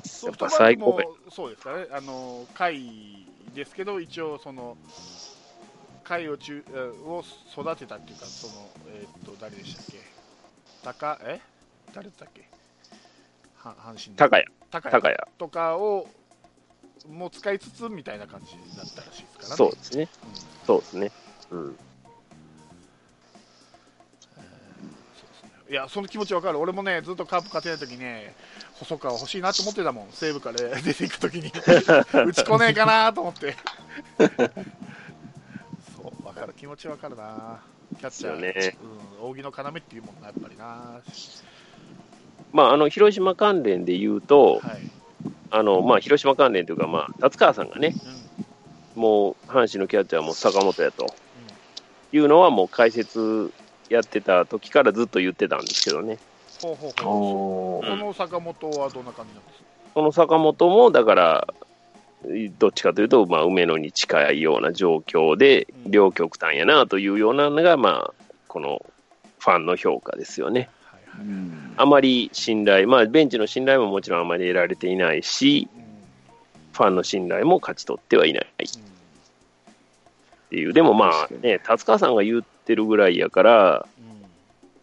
[0.04, 4.78] ソフトやっぱバンクも最高べそうですかね、あの会ですけど、一応、その
[6.04, 10.00] 会を中えを育てたっていうか、そのえーっと誰でしたっけ、
[10.84, 11.42] 高え？
[11.94, 12.48] 誰だったっけ、は
[13.72, 15.16] 阪神高谷、高高谷。
[15.38, 16.08] とかを
[17.10, 19.56] もう使いつつみたいな感じだったらしいですからね。
[19.56, 20.10] そうですね。
[20.24, 21.12] うんそうですね。
[21.52, 21.66] うん。
[21.66, 21.74] そう
[24.42, 26.60] ですねいや、その気持ちわかる。
[26.60, 28.34] 俺もね、ずっとカープ勝てないときね、
[28.74, 30.08] 細川欲しいなと思ってたもん。
[30.12, 31.52] 西武から出ていくときに。
[31.54, 33.56] 打ちこねえかなと思って。
[35.96, 36.54] そう、わかる。
[36.54, 37.62] 気持ちわかるな。
[38.00, 38.40] キャッチャー。
[38.40, 38.78] ね
[39.22, 41.02] うん、扇の要っていうもんな、やっぱりな。
[42.56, 44.78] まあ、あの、広島関連で言うと、はい。
[45.52, 47.94] あの、まあ、広島関連というか、まあ、達川さんがね、
[48.96, 49.02] うん。
[49.02, 51.14] もう、阪神のキャッチャーはもう坂本やと
[52.14, 53.52] いうのは、もう解説
[53.90, 56.18] やってた時からずっと言ってたんですけどね。
[56.62, 57.82] ほうほうほう。
[57.82, 59.66] おーこの坂本はどんな感じなんですか？
[59.96, 61.48] その坂本も、だから、
[62.58, 68.14] どっちかというと、まあ、梅野に近いような状況で、うん両極端やなというようなのが、まあ、
[68.48, 68.86] この
[69.40, 70.70] ファンの評価ですよね。
[71.78, 75.84] あまり信頼、まあ、ベンチの信頼ももちろんあまり得られていないし、うん。
[76.74, 78.44] ファンの信頼も勝ち取ってはいない。
[78.44, 78.48] っ
[78.78, 78.96] うん
[80.56, 83.88] ていう、でもまあね、達川さんが言ってるぐらいやから、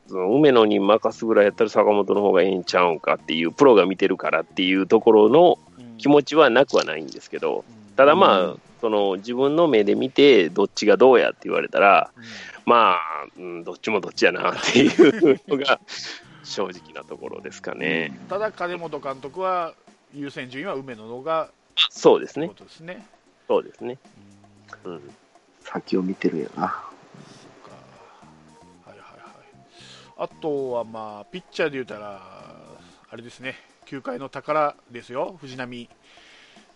[0.07, 0.11] うん。
[0.11, 5.97] その梅野に任すぐらいやったら坂本の方がええんちゃうんかっていう、プロが見てるからっていうところのうん。
[5.97, 7.65] 気持ちはなくはないんですけど、
[7.97, 8.61] ただまあ、うん。
[8.81, 12.23] その自分の目で見て、どっちがどうやって言われたら、うん。
[12.67, 12.99] まあ、
[13.39, 15.81] うん、どっちもどっちやなっていうのが
[16.45, 18.19] 正直なところですかね。
[18.29, 19.75] ただ、金本監督は
[20.15, 22.55] 優先順位は梅野の方がそうですねこ。
[22.55, 23.07] とですね。
[23.49, 23.99] そうですね。
[24.85, 25.11] うんうん。
[25.61, 26.63] 先を見てるよな。
[26.63, 26.93] か
[28.85, 29.05] はいはいはい。
[30.19, 32.21] あとはまあ、ピッチャーで言うたら、
[33.11, 35.89] あれですね、球界の宝ですよ、藤浪。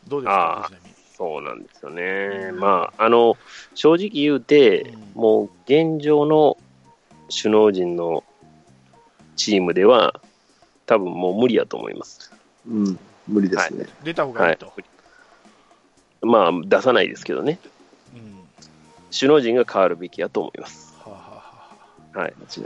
[0.06, 1.06] どうですか、藤浪。
[1.16, 2.52] そうなんですよね。
[2.52, 3.36] まあ、あの、
[3.74, 6.58] 正直言うて、うんもう現状の
[7.34, 8.22] 首脳陣の
[9.36, 10.20] チームでは、
[10.86, 12.32] 多分もう無理やと思います。
[12.68, 13.86] うん、無理ですね。
[14.02, 14.72] 出た方がいいと。
[16.22, 17.58] まあ、出さないですけどね。
[18.14, 18.36] うん
[19.18, 20.94] 首脳陣が変わるべきやと思います。
[20.98, 21.42] はあは
[22.14, 22.34] あはい。
[22.38, 22.60] 間違い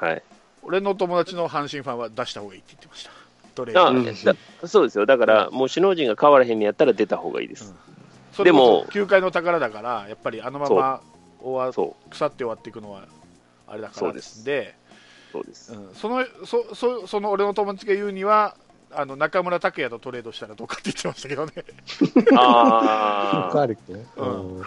[0.00, 0.12] ない。
[0.12, 0.22] はい。
[0.62, 3.10] 俺の友達の阪神ファンは出した方がいいって言ってました。
[3.54, 5.04] トレードあそうですよ。
[5.04, 7.74] だから、もう首脳陣が変わらへんのやったら出た方がいいです。
[8.32, 11.00] それこでもそ球界の宝だから、やっぱりあのまま
[11.40, 13.04] 終わそ腐って終わっていくのは
[13.66, 14.87] あれだからそうですで、う、
[15.32, 15.72] そうです。
[15.72, 18.56] うん、そのそそその俺の友達が言うには、
[18.90, 21.52] あの中村拓也とトレードしたらどうかって言ってましたけどね。
[22.36, 23.64] ああ。
[24.18, 24.64] うんうん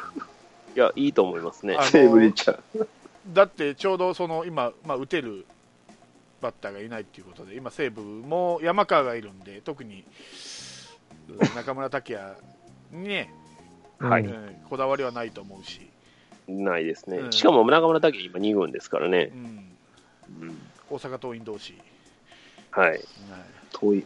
[0.73, 1.83] いや、いいと思いますねあ。
[1.83, 2.87] セーブでいっちゃう。
[3.27, 5.45] だってちょうどその今、まあ、打てる
[6.41, 10.05] バッターがいないっていうことで、今、西武も山川がいるんで、特に
[11.29, 12.35] うん中村拓也
[12.91, 13.33] にね、
[13.99, 15.81] はいうんこだわりはないと思うし、
[16.47, 17.17] ないですね。
[17.17, 19.37] うんしかも中村拓也今2軍ですからねう。
[19.37, 19.70] ん、
[20.39, 20.57] うん。
[20.89, 21.73] 大阪桐蔭同士、
[22.71, 22.89] はい。
[22.89, 23.01] はい。
[23.71, 24.05] 遠い。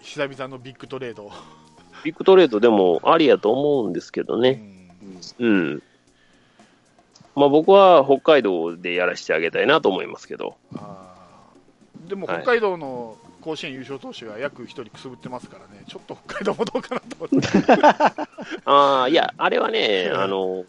[0.00, 1.30] 久々のビッグトレード、
[2.04, 4.60] ビッグトレードでもありやと思うんですけどね。
[5.38, 5.46] うん。
[5.46, 5.82] うん。
[7.34, 10.56] まあ僕は北海道でやらせてあげたいなと思いますけど。
[12.08, 12.42] でもはい。
[12.42, 17.48] 北海道の甲子園優勝投手が約1人くすぶってますからね、ちょっと北海道もどうかなと思って、
[18.64, 20.64] ああ、いや、あれはね、あの、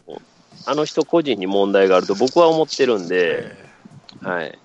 [0.66, 3.65] あの人個人に問題があると僕は思ってるんで、え
[4.22, 4.58] はい。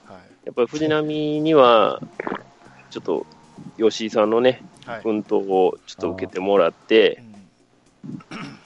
[0.46, 2.02] やっぱり藤波には、
[2.90, 3.26] ちょっと、
[3.78, 7.22] 吉井さんのね、はい奮闘をちょっと受けてもらって
[8.04, 8.60] う、ん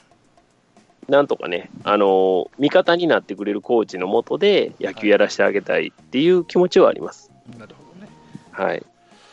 [1.10, 7.30] なんとかね、あの味方になってくれるコーチのもとで野球やらせてあげたいっていう気持ちはあります。
[7.60, 8.10] なるほどね。
[8.52, 8.84] はい。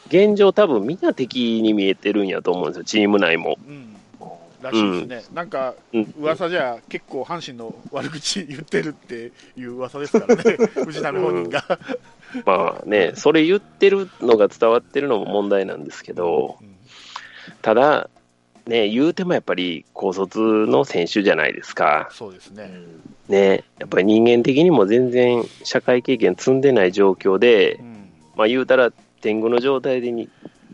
[0.08, 3.56] 現状多分みんな敵に見えてるんやと思うんですよ、チーム内も。
[3.66, 3.96] うん
[4.62, 6.14] らしいですね、なんかうん。
[6.18, 10.42] 噂じゃ結構阪神の悪口言ってるっていう噂ですからね、
[10.84, 11.78] 藤波本人が。
[12.46, 16.74] まあね、それ言ってるのが伝わってるのも問題なんですけど、うん。
[17.60, 18.08] ただ、
[18.66, 22.08] ね、言うてもやっぱり高卒の選手じゃないですか。
[22.12, 22.70] そうですね、
[23.28, 28.10] ね、やっぱり人間的にも全然社会経験積んでない状況でう、ん。
[28.36, 30.28] まあ言うたら天狗の状態でに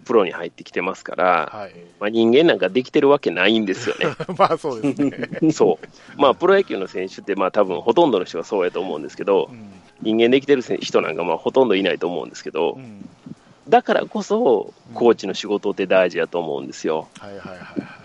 [0.08, 4.06] プロに入ってきてますから、はい、まあ、人間なんかできてるわけないんですよね。
[4.38, 5.86] まあそうですね、そう。
[6.20, 9.68] まあプロ野球の選手ってまあ多分ほとんどの人がそうやと思うんですけどう、ん。
[10.00, 13.06] 人間できてる人なんかまあほとんどいないと思うんですけどう、ん。
[13.68, 17.08] だからこそコーチの仕事って大事やと思うんですよ。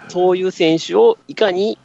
[0.10, 1.78] そういう選手をいかに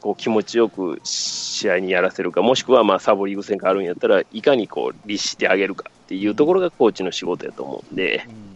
[0.00, 8.49] こう気持ちよく試合にやらせるか、もしくはまあサボり癖があるんやったらいかにこう律してあげるかっていうところがコーチの仕事やと思うんで、うん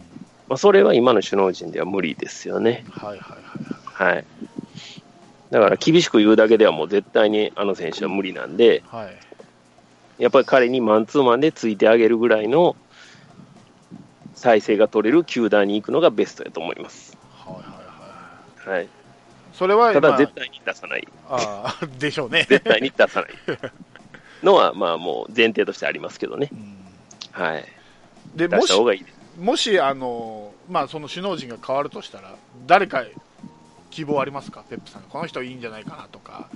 [0.47, 2.85] まあ、それは今の首脳陣では無理ですよね。
[2.91, 3.35] はいは
[3.97, 4.25] いはいはい。
[5.51, 9.17] だから厳しく言うだけではもう絶対にあの選手は無理なんで、はい、はい
[10.17, 12.75] やっぱり彼にマンツーマンでついてあげるぐらいの
[14.41, 17.17] 体制が取れる球団に行くのがベストやと思います。
[17.33, 17.61] はいは
[18.65, 18.87] いはいはい。
[19.53, 21.07] それはただまあ絶対に出さない。
[21.27, 23.31] あーでしょうね、絶対に出さない。
[24.43, 26.49] のは、まあもう前提としてありますけどね。
[26.51, 26.75] うん
[27.31, 27.65] はい。
[28.35, 29.14] 出でもしいいです。
[29.37, 32.35] もしあの、まあ、その首脳陣が変わるとしたら、
[32.67, 33.03] 誰か
[33.91, 36.49] 希望ありますか、ペップさんが、この人いいんじゃないかなとか、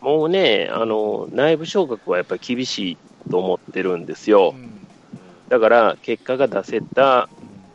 [0.00, 2.98] もうね、あの、内部昇格はやっぱり厳しい
[3.30, 4.54] と思ってるんですよ。
[4.54, 4.56] う。
[4.56, 4.86] ん。
[5.48, 7.28] だから、結果が出せた、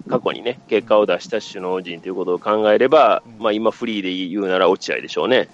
[0.08, 3.44] 過去にね、結果を出した首脳陣ということを考えれば、うん。
[3.44, 5.50] まあ今フリーで言うなら落合でしょうね。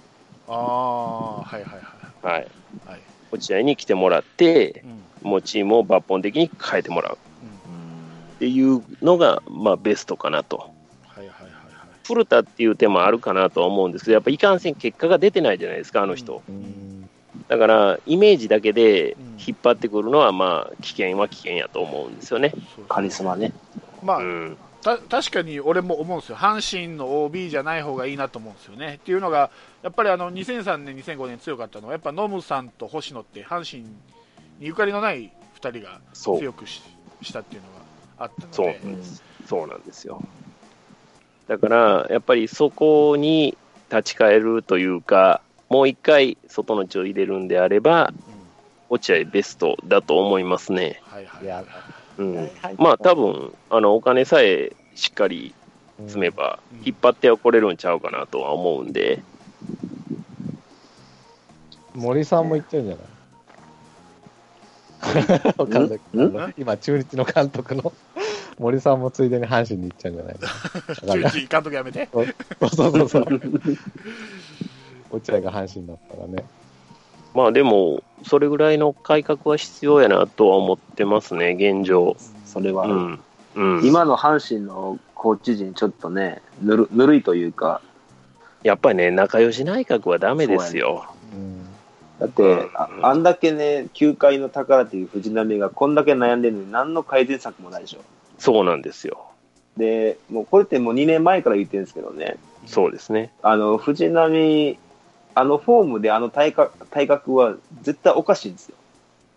[0.47, 1.79] ああ、はいはいは
[2.23, 2.47] い、はい。
[2.85, 3.01] はい。
[3.31, 4.83] 落合に来てもらって
[5.23, 5.29] う、ん。
[5.29, 7.17] もうチームを抜本的に変えてもらう
[8.39, 10.71] っていうのが、まあベストかなと。
[11.05, 11.53] はいはいはいはい
[12.07, 16.41] 古田っていう手もあるかなとは思うんですけど、やっぱいかんせん結果が出てないじゃないですか、あの人。
[16.49, 17.07] うん
[17.47, 22.53] だから、イメージだけでうん引っ張ってくるのは、まあ、危険は危険やと思うんですよね。
[22.87, 23.53] カリスマね。
[24.03, 24.57] まあ、うん。
[24.81, 28.95] た確かに俺も思うんですよ、阪神の OB じゃない方がいいなと思うんですよね。
[28.95, 29.49] っていうのが、
[29.83, 33.89] やっぱりあの2003年、2005年強かったのは、やっぱノムさんと星野って、阪神に
[34.59, 36.39] ゆかりのない2人がそう。
[36.39, 36.81] 強くし
[37.21, 37.78] したっていうのが
[38.19, 39.23] あったのそうで、なんです。
[39.47, 40.21] そうなんですよ。
[41.47, 43.57] だから、やっぱりそこに
[43.89, 48.33] 立ち返るというか、もう一回外の血を入れるんであれば、うん。
[48.89, 50.99] 落合ベストだと思いますね。
[51.05, 51.65] はいはい
[52.17, 52.35] うん。
[52.35, 55.53] はいまあ多分あのお金さえしっかり
[56.07, 56.77] 積めば、うん。
[56.83, 59.21] 引っ張ってはこれるんちゃうかなとは思うんで、
[61.93, 63.03] 森さんも言ってるんじゃな
[66.49, 66.53] い？
[66.57, 67.93] 今、中日の監督の
[68.59, 70.39] 森さんもついでに阪神に行っちゃうんじゃないわ
[71.23, 72.09] か中日監督やめて。
[72.11, 73.41] そうそうそう。
[75.11, 76.45] 落合が阪神だったらね。
[77.33, 82.17] まあでも、それぐらいの改革は必要やなとは思ってますね、現状。
[82.45, 83.19] それは、うん
[83.55, 87.81] うん、今の阪神のコーチ陣、ちょっとね、ぬるぬるいというか、
[88.63, 91.05] やっぱりね、仲良し内閣はダメですよ。
[91.33, 91.65] うん。
[92.19, 97.99] だって、ああんだけね、球界の宝という藤浪がこんだけ悩んでるのに、何の改善策もないでしょ。
[98.39, 99.25] そうなんですよ。
[99.77, 103.31] で、もうこれってもう2年前から言ってるんですけどね、そうですね。
[103.41, 104.77] あの藤浪、
[105.35, 108.75] あのフォームであの体格体格は絶対おかしいんですよ。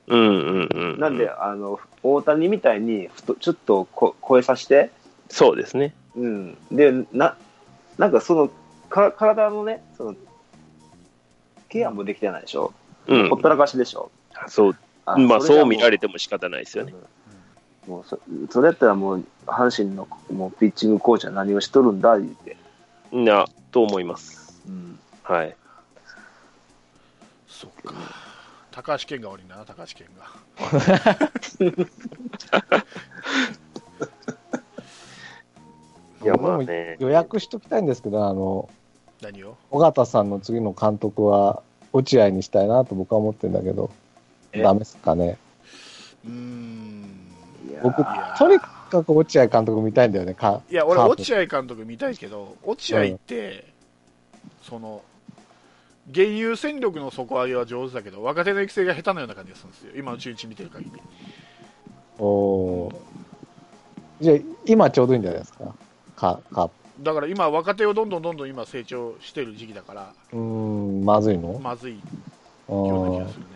[0.08, 1.00] うんうんうん。
[1.00, 4.90] なんで、あの大谷みたいにふとちょっとこ超えさせて、
[5.28, 5.94] そうですね。
[6.16, 7.36] うん、でな
[7.98, 8.50] なんかその
[8.88, 10.14] か体のね、その
[11.68, 12.72] ケアもできてないでしょ、
[13.06, 13.40] うんほっ。
[13.40, 14.10] たらかしでしょ。
[14.48, 16.92] そう、あまあそう見られても仕方ないですよね。
[17.86, 18.18] もうそ
[18.50, 22.56] それやったらもう、阪神のもうピッチングコーチは何をしとるんだ言って、
[23.10, 24.60] な、と思います。
[24.68, 25.56] うん、はい。
[27.48, 27.94] そっか。
[28.70, 30.30] 高橋健が悪いんだな、高橋健が。
[36.22, 36.96] いや、まあね。
[37.00, 38.70] 予約しときたいんですけど、あの、
[39.20, 39.56] 何を？
[39.72, 43.90] 尾形さんの次の監督は落合にしたいなと僕は思ってるんだけど、
[44.52, 44.62] え？
[44.62, 45.36] ダメですかね。
[46.24, 47.21] うーん。
[47.82, 48.02] 僕
[48.38, 53.72] とにかく落合監督見たいんだよね、かいや、俺、落合監督見たいけど、落合って、
[54.62, 55.02] その、
[56.10, 59.92] 現有戦力の底上げは上手だけど、若手の育成が下手なような感じがするんですよ。
[59.96, 60.90] 今の中日見てる限り。
[62.18, 62.94] おー
[64.20, 65.74] じゃあ、今ちょうどいいんじゃないですか、
[66.16, 66.74] かカープ。
[67.00, 71.96] だから今、若手をどんどんどんどん今成長してる時期だから、うーん、まずいの、まずいう
[72.72, 73.51] ような気がんするね。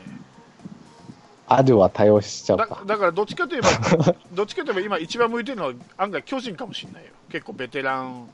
[1.48, 2.82] アデュは多用しちゃうだか。
[2.85, 3.68] だからどっちかといえば、
[4.32, 7.11] どっちかといえば今一番向いてるのは案外巨人かもしれないよ。
[7.30, 8.28] 結構ベテラン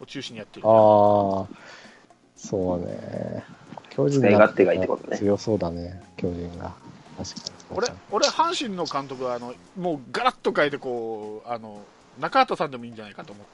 [0.00, 0.74] を中心にやってるから。
[0.74, 0.80] ああ、
[2.36, 3.44] そうね。
[3.90, 6.72] 巨人がいいってことね強そうだね、巨人が。
[7.16, 7.58] 確かに。
[7.76, 11.82] 俺、俺阪神の監督はあのもうガラッと変えてこうあの
[12.20, 13.46] 中畑さんでもいいんじゃないかと思う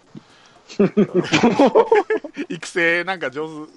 [2.52, 3.72] 育成なんか上手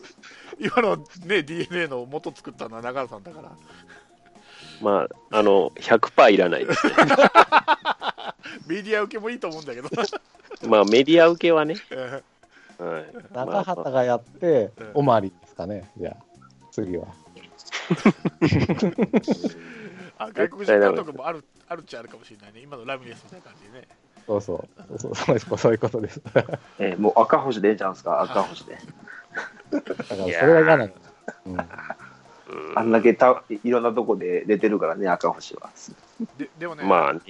[0.59, 3.51] 今のね DNA の元作ったのは中畑さんだから
[4.81, 6.93] まあ、あの、100%いらないですね。
[8.67, 9.89] メディア受けもいいと思うんだけど
[10.67, 11.75] まあ、メディア受けはね。
[11.91, 12.21] え
[12.79, 13.05] はい。
[13.33, 16.15] 中畑がやってうん、オマリですかね、じゃあ、
[16.71, 17.07] 次は。
[20.19, 23.87] あ外国人監督もあるあるっちゃあるかもしれないね今のラミレスみたいな感じでね
[24.25, 26.21] そうそう、そうそうそうそういうことです。
[26.33, 28.77] だかえーもう赤星でええんちゃうんすか、赤星で。
[29.71, 30.93] らそれが嫌なんだ。
[31.45, 31.57] うんうん
[32.75, 35.69] あんだけたいろんなとこで出てるからね、赤星は。
[36.37, 37.21] ででもね、まあね。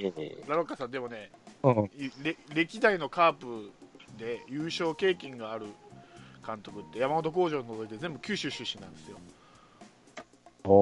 [0.48, 1.32] ラロッカさんでもね
[1.64, 1.90] うん、
[2.54, 3.72] 歴代のカープ
[4.20, 5.66] で優勝経験がある
[6.46, 9.18] 監督って山本工場を除いて全部九州出身なんですよ。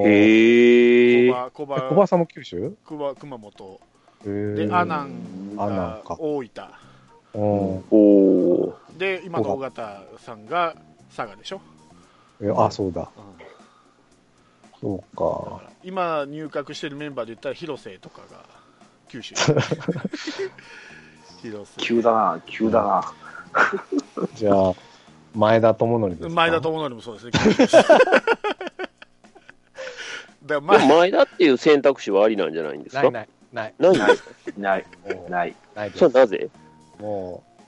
[0.06, 1.30] へえ。
[1.54, 2.76] 小葉小葉さんも九州？
[2.84, 3.80] 小葉熊本。
[4.24, 6.18] で阿南がか。
[6.20, 6.50] 大分。
[7.36, 7.42] うん。
[7.42, 7.96] お
[8.70, 10.76] おで今の尾形さんが
[11.16, 11.62] 佐賀でしょ、
[12.42, 13.10] えあ、そうだ。
[13.18, 13.46] うん
[14.86, 18.46] そうだか今入閣してるメンバーで言ったら広瀬とかが
[19.10, 19.34] 九州
[21.42, 23.12] 広瀬急だな、急だな。
[24.36, 24.74] じゃあ、
[25.34, 26.30] 前田智則ですか？
[26.30, 27.32] 前田智則もそうですね
[30.46, 30.62] だ。
[30.62, 33.10] 前前田っていう選択肢はありなんじゃないんですか？
[33.10, 33.96] ないない、ない。
[34.58, 34.86] ないない、
[35.30, 35.56] ない。
[35.76, 36.50] ないそれはなぜ？
[37.00, 37.62] もう、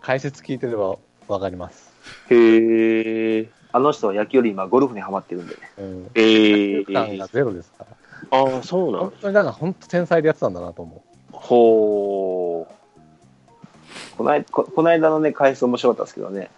[0.00, 0.96] 解説聞いてれば
[1.28, 1.92] わかります。
[2.30, 3.50] へえ。
[3.72, 5.60] あの人は野球より今ゴルフにハマってるんでね。
[5.78, 6.10] うん。
[6.14, 7.32] え負担がー。
[7.32, 7.86] ゼロですか
[8.30, 8.38] ら。
[8.38, 14.16] ああ、そうなん本当にだから本当天才でやってたんだなと思ほう。
[14.16, 16.50] この間ここの間のね、解説面白かったですけどね。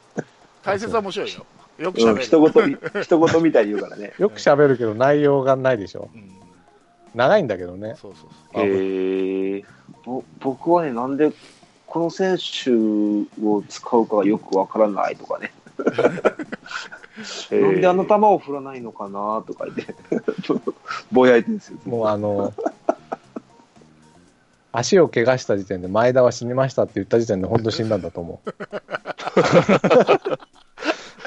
[0.62, 1.46] 解説は面白いよ
[1.78, 4.12] よくうん、喋る、一言、一言みたいに言うからね。
[4.18, 4.22] う。
[4.22, 6.10] よく喋るけど内容がないでしょ。
[6.14, 6.40] うん
[7.14, 7.96] 長いんだけどね。
[8.00, 9.64] そうそうそうへえ。
[10.04, 11.32] ぼ僕はね、なんで
[11.86, 12.70] この選手
[13.44, 15.52] を使うかがよくわからないとかね。
[17.50, 19.94] なんであの球を振らないのかなとか言って、
[21.12, 21.78] ぼやいてるんですよ。
[21.84, 22.54] もうあの、
[24.72, 28.50] 足を怪我した時点で前田は死にましたって言った時点で本当死んだんだと思う。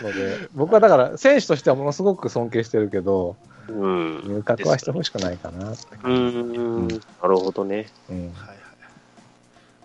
[0.03, 3.35] ので僕はだから選手としてはものすごく尊敬してるけど、
[3.67, 4.21] うん。
[4.25, 6.87] 入閣はしてほしくないかなってうーん。
[6.87, 6.95] な
[7.27, 7.87] るほどね。
[8.09, 8.57] うんはいはい、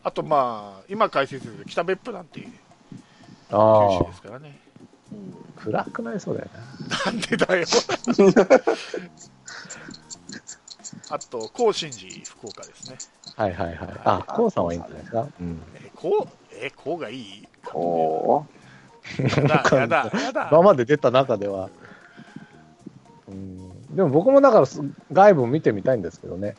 [0.04, 2.52] あと、まあ、今解説で北別府なんていう
[3.50, 4.58] 九ああ州ですからね。
[5.56, 7.12] 暗くなりそうだよな。
[7.12, 7.66] なんでだよ。
[11.10, 12.96] あと、高真寺福岡ですね。
[13.36, 13.76] はいはいはい。
[14.04, 15.26] あ、こうさんはいいんじゃないですか？
[15.40, 15.60] うん。
[15.74, 17.48] え、こう、え、こうがいい？
[17.72, 18.44] おー
[19.22, 19.28] や
[19.62, 20.48] だ、 やだ、やだ。
[20.50, 21.70] 今まで出た中では。
[23.28, 23.96] うん。
[23.96, 24.80] でも僕もだからす
[25.12, 26.56] 外部見てみたいんですけどね。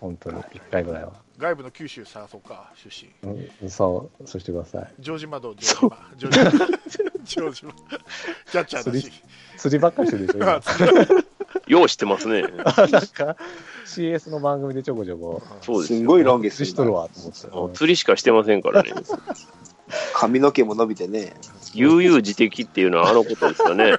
[0.00, 1.12] 本当に、一回ぐらいは。
[1.38, 3.30] 外部の九州探そうか、出身。
[3.30, 5.02] うん、そう、そうしてください。
[5.02, 5.98] 城島どう城島。
[6.18, 6.66] 城島。
[7.24, 7.72] 城島。
[8.50, 9.12] キャッチャーだし。
[9.56, 10.60] 釣りばっかりしてるでしょ、今
[11.68, 12.42] よう知ってますね。
[12.48, 13.36] なんか、
[13.84, 15.98] CS の番組でちょこちょこ、そうですよ。
[15.98, 17.46] すんごいロン毛する釣りしとるわと思って。
[17.48, 18.92] もう釣りしかしてませんからね。
[20.14, 21.34] 髪の毛も伸びてね。
[21.74, 23.98] 悠々自適っていうのはあのことですよね。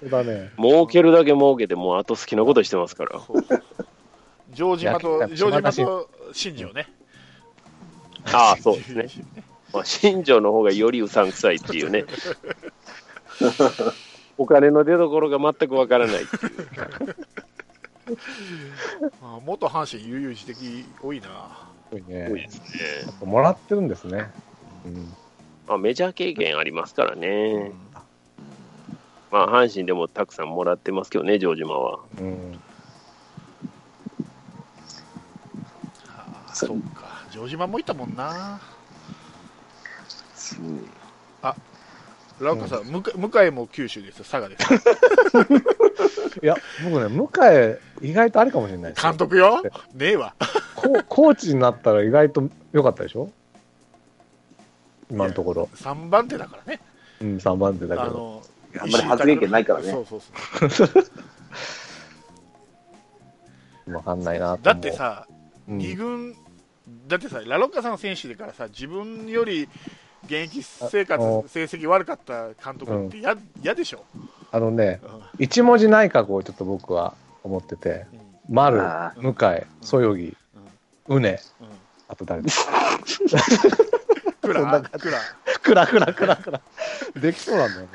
[0.00, 0.50] そうだね。
[0.58, 3.20] 儲けるだけ儲けて、もうあと好きなことしてますから。
[4.54, 6.88] 城島と、城島と新庄ね。
[8.32, 9.08] ああ、そうですね。
[9.72, 12.04] まあ、新庄の方がよりうさんくさいっていうね。
[14.38, 16.68] お金の出所が全くわからないっていう。
[19.22, 21.28] あ元阪神悠々自適多いな。
[21.90, 23.26] 多いね多いですね。
[23.26, 24.30] もらってるんですね。
[24.84, 25.14] うん。
[25.66, 27.72] まあ、メジャー経験ありますからうねん。
[29.30, 32.00] まあ、阪神でもたくさんもらってますけどね、城島は。
[32.18, 32.60] うん。
[36.08, 37.24] ああそうか。
[37.30, 38.60] 城島もいたもんな。
[40.58, 40.88] うん
[42.40, 44.64] ラウカさん、向向井も九州ですよ、佐賀です。
[46.42, 47.28] いや、僕ね、向
[48.02, 49.62] 井、意外とありかもしれないですよ監督よ？
[49.94, 50.34] ねえわ。
[50.74, 53.30] ココーチになったら意外と良かったでしょ？
[55.10, 55.68] 今のところ。
[55.76, 56.80] 3番手だからね。
[57.20, 58.42] うん、3番手だけど。
[58.80, 60.20] あんまり発言権ないからねそうそう
[60.70, 60.88] そう。
[63.94, 65.26] わかんないなと思うだって、さ、
[65.68, 66.34] うん二軍、
[67.08, 69.68] だってさ、ラロッカさんの選手でからさ、自分より
[70.24, 74.04] 現役生活成績悪かった監督って嫌、嫌でしょ、
[74.50, 75.22] あのね、うん。
[75.38, 78.06] 一文字内閣をちょっと僕は思ってて、
[78.48, 79.34] 丸あ、向井、
[79.80, 80.36] そよぎ、
[81.08, 81.72] うね、うんうん。
[82.08, 82.66] あと誰です？
[84.42, 85.18] クそんな感ラクラ、
[85.62, 86.60] クラクラクラクラ。
[87.16, 87.88] できそうなんだよね。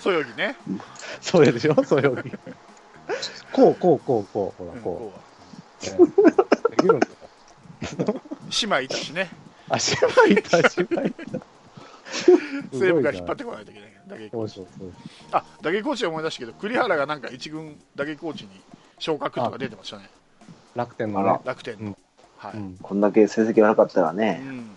[0.00, 0.56] そよぎね、
[1.20, 1.84] それでしょ？
[1.84, 2.30] そよぎ。
[3.52, 4.76] こう、こう、こう、こう、ほら、う。
[4.76, 5.84] んここう。
[5.86, 6.06] ね。
[6.70, 7.14] できるんだよ。
[7.82, 7.86] う
[8.62, 9.30] 姉妹いたしね、
[9.68, 11.40] あ、芝居いた、芝居いた。
[12.72, 13.90] 西武が引っ張ってこないといけない。
[14.06, 14.92] 打撃そうそうそう。
[15.32, 18.50] あ打撃コーチで思い出したけど、栗原がなんか一軍打撃コーチに
[18.98, 20.08] 昇格とか出てましたね、
[20.74, 21.40] 楽天のね。
[21.44, 21.86] 楽天の。
[21.86, 21.96] うん
[22.38, 24.34] はいうんこんだけ成績悪かったらうね。
[24.34, 24.70] ん、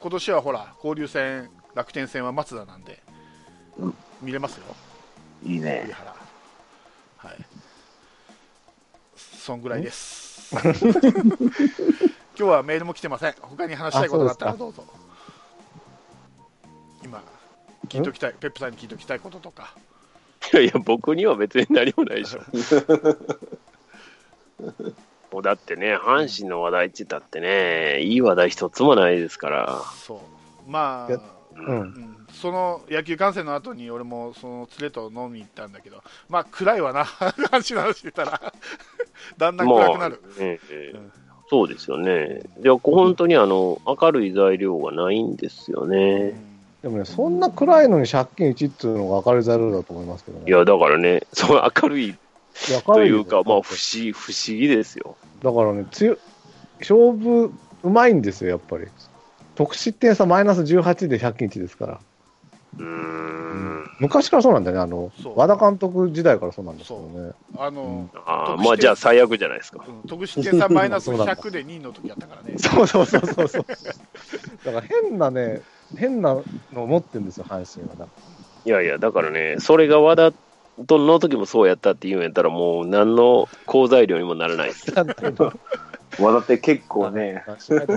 [0.00, 3.02] 今年はほら、交流戦、楽天戦は松田なんで、
[3.78, 4.64] うん見れますよ、
[5.42, 5.88] 栗いいね。
[5.92, 6.14] 原。
[7.16, 7.36] はい。
[9.16, 10.27] そんぐらいです。
[10.50, 10.62] 今
[12.36, 13.34] 日はメールも来てません。
[13.40, 14.84] 他に話したいことがあったらあどうぞ。
[17.04, 17.22] 今、
[17.88, 19.74] 聞いときたい、ペップさんに聞いときたいこととか。
[20.52, 22.40] いやいや、僕には別に何もないでしょ。
[25.30, 29.82] もうだってね、阪神の話題って言ったってね、いい話題一つもないですから。
[29.94, 30.22] そ
[30.66, 30.70] う。
[30.70, 31.37] まあ、
[32.32, 37.04] その野球観戦の後に俺もその連れと飲みに行ったんだけど、まあ暗いわな、
[37.50, 38.40] 話の話してたら、
[39.36, 40.22] だんだん暗くなる。
[40.22, 41.12] まあねえうん
[41.50, 42.42] そうですよね。
[42.58, 46.32] で、本当にあの、明るい材料がないんですようね。
[46.32, 50.44] んでもね、そんな暗いのに借金1っていうのが明るい材料だと思いますけどね。
[50.46, 55.16] いや、だからね、その明るいと明るいうか、まあ、不思議、不思議ですよ。
[55.42, 56.18] だからね、強い
[56.80, 57.52] 勝負
[57.82, 58.86] うまいんですよ、やっぱり。
[59.58, 62.00] 得失点差マイナス18で借金1ですから。
[62.78, 63.90] うーん。
[63.98, 67.32] 昔からそうなんだよね、あの和田監督時代からそうなんですけどね。
[67.56, 69.84] あの、ああ、まあ、じゃあ最悪じゃないですか。
[69.86, 72.56] うん得失点差マイナスそうなんだ100で2位の時やったからね。
[72.56, 73.64] そうそうそうそうそう。
[74.64, 75.62] だから変なね、
[75.96, 76.34] 変な
[76.72, 77.96] のを持ってるんですよ、阪神は。
[77.96, 78.10] だか
[78.64, 80.32] いやいや、だからね、それが和田
[80.86, 84.92] との時もそうやったって言うんやったら、もう何の好材料にもならないです。
[86.20, 87.88] 和田って結構ね、そう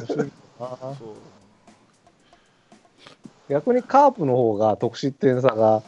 [3.52, 5.84] 逆にカープの方が得失点差が、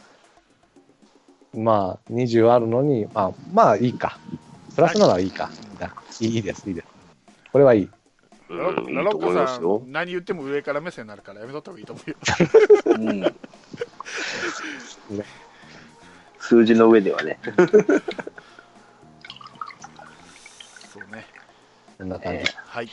[1.54, 4.18] まあ、20あるのに、まあ、まあいいか。
[4.76, 5.48] プラスならいいか。
[6.20, 6.86] いいいいです、いいです。
[7.50, 7.90] これはいい。
[8.50, 8.56] ラ
[9.02, 9.90] ロッカさますよん、。
[9.90, 12.16] 何言っても上から目線になるからやめとった方がいいと思うよ。
[12.86, 13.24] うん
[16.38, 17.38] 数字の上ではね。
[20.92, 21.24] そうね。
[21.96, 22.44] こんな感じ。
[22.66, 22.90] はい。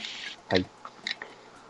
[0.48, 0.66] はい。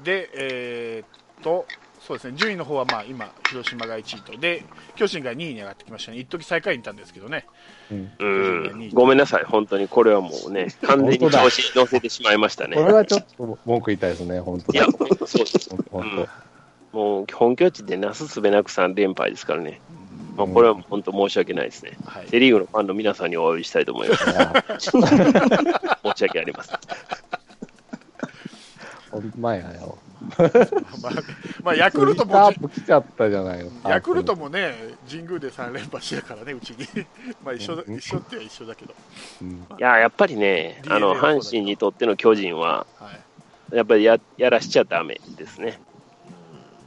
[0.04, 1.06] で、えー
[1.40, 1.66] っと、
[2.06, 4.64] そうですね、順位の方はまあ今、広島が1位と、で、
[4.96, 7.46] 巨人が2位に上がってきましたね、一時最下位にいたんですけどね、
[7.92, 8.12] うん。
[8.18, 8.90] うん。
[8.92, 9.44] ごめんなさい。
[9.44, 12.84] 本当にこれはもうね、完全に調子に乗せてしまいましたねこ。
[12.84, 14.86] れはちょっと文句言いたいですね、本当いや、
[15.28, 15.70] そうです。
[15.92, 16.28] 本うん
[16.92, 19.80] もう本拠地でなすすべなく3連敗ですからね。
[20.36, 21.92] まあ、これは本当申し訳ないですね。
[22.06, 24.26] はい、セ・リーグのファンの皆さんにお詫びしたいと思います。
[24.92, 25.00] 申
[26.16, 26.80] し訳ありません。
[29.12, 29.98] ほんまやよ。
[31.02, 31.12] まあ、
[31.64, 33.72] まあ、ヤクルトもー、プ来ちゃったじゃないの。
[33.90, 34.74] ヤクルトもね、
[35.10, 36.88] 神宮で3連覇してたからね、うちに。
[37.44, 38.94] まあ一緒だうん一緒っては一緒だけど、
[39.42, 39.52] うん。
[39.52, 43.12] いや、やっぱりね、あの、阪神にとっての巨人は、は
[43.74, 45.80] い、やっぱりややらしちゃダメですね。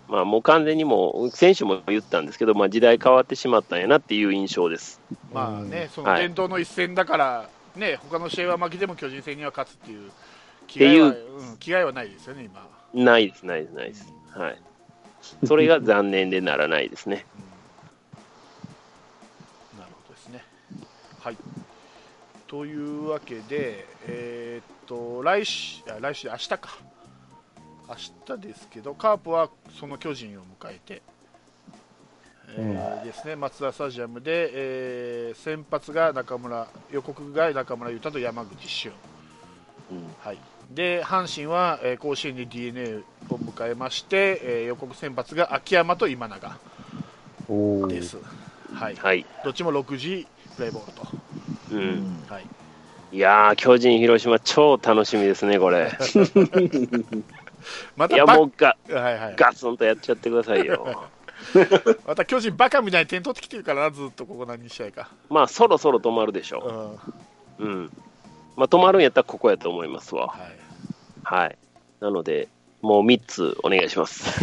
[0.09, 5.01] まあ、もう完全にもう、選手も言ったんですけど、まあ、時代変わってしまったんやなっていう印象です。
[5.33, 10.11] まあね、そのはい伝統の一戦だから、ね、他の試合は負けても巨人戦には勝つっていう
[10.67, 11.17] 気っていう概は、
[11.51, 12.69] うん、気概はないですよね、今。
[12.95, 14.13] ないです、ないです、ないです。
[14.35, 14.59] はい。
[15.47, 17.27] それが残念でならないですね。
[17.39, 17.45] うん
[19.81, 20.45] なるほどですね。
[21.21, 21.37] はい。
[22.47, 26.59] というわけで、えーっと、来週、あ来週、明日か。
[27.89, 31.03] 明日ですけど、カープはその巨人を迎えて、
[32.57, 38.93] えーですね、マツダスタジアムで、えー先発が中村、予告が中村優太と山口俊。
[39.91, 40.39] うんはい、
[40.71, 42.97] で阪神は、えー甲子園に d n a
[43.33, 46.57] を迎えまして、えー予告先発が秋山と今永
[47.89, 48.17] です、
[48.73, 49.27] はい、はい。
[49.45, 51.07] どっちも6時プレーボールと、
[51.73, 52.25] うん。
[52.29, 52.47] はい、
[53.13, 55.91] いやー、巨人、広島、超楽しみですね、これ。
[55.91, 55.95] いや、
[57.97, 61.05] またバもうが、はいはい、ガツンとやっちゃってくださいよ。
[62.07, 66.99] また巨人、バカみたいに点取ってきてるからな、ずっとここ何試合か、まあ、そろそろ止まるでしうんょ
[67.59, 67.65] う。
[67.65, 67.91] うん。
[68.57, 70.29] まあ、止まるんやったらここやと思いますわ。
[70.29, 70.41] はい、
[71.23, 71.59] はい。
[72.01, 72.49] なので、
[72.83, 74.25] もう3つお願いします。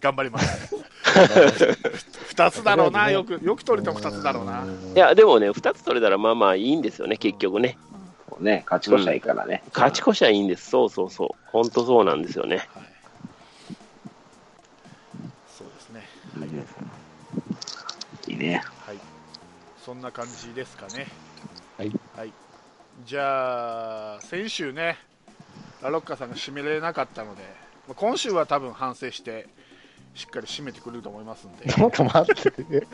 [0.00, 0.76] 頑張ります、
[2.34, 7.78] 2つだろうな、 よくよく取れた2つだろうな、いや、でもね、2つ取れたらまあまあいいんですよね、結局ね。
[8.38, 9.62] ね、勝ち越したらいいからね。
[9.74, 10.70] 勝ち越しはいいんです。
[10.70, 11.42] そうそうそう。
[11.52, 12.56] 本当そうなんですよね。
[12.56, 12.68] はい、
[15.58, 16.08] そうですね、
[18.28, 18.62] いいね。
[18.86, 18.98] はい、
[19.84, 21.06] そんな感じですかね。
[21.80, 21.92] はい。
[22.14, 22.32] はい、
[23.06, 24.98] じゃあ、先週ね、
[25.82, 27.42] ラロッカさんが締められなかったので、
[27.88, 29.46] まあ今週は多分反省して、
[30.14, 32.52] しっかり締めてくれると思いますんで、ちょっと待って。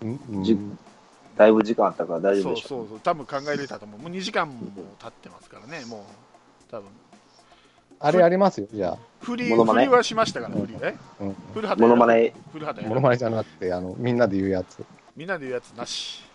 [0.00, 0.20] うん。
[0.30, 0.58] うんじ
[1.36, 2.68] だいぶ時間あったから大丈夫そうでしょ。
[2.68, 4.56] そうそう、多分考えれたと思う、もう2時間も
[4.98, 6.00] 経ってますからね、もう、
[6.70, 6.88] 多分。
[7.98, 8.98] あれやりますよ、じゃあ。
[9.20, 11.36] 振り振りはしましたから、振りえうん。
[11.52, 14.82] 古畑モノマネ、古畑モノマネじゃなくて、あの、みんなで言うやつ。
[15.14, 16.25] みんなで言うやつなし、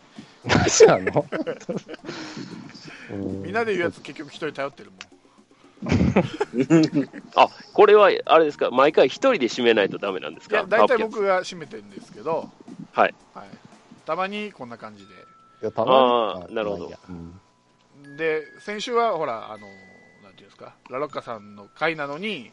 [0.44, 1.26] 何なの？
[3.12, 5.00] う んみんなで言うやつ、結局一人頼ってるもん。
[7.36, 12.50] あ、これは、あれですか、毎回一人で締めないとダメなんですいやか大体僕が締めてるんですけど、
[12.92, 13.14] はい。
[13.34, 13.48] はい、
[14.06, 15.14] たまにこんな感じで。
[15.14, 15.18] い
[15.66, 16.84] や、たまにあーなるほど。
[16.84, 18.18] まあいいやうん。
[18.18, 19.68] で先週はほらあの
[20.24, 20.74] なんていうんですか？
[20.90, 22.52] ラロッカさんの回なのに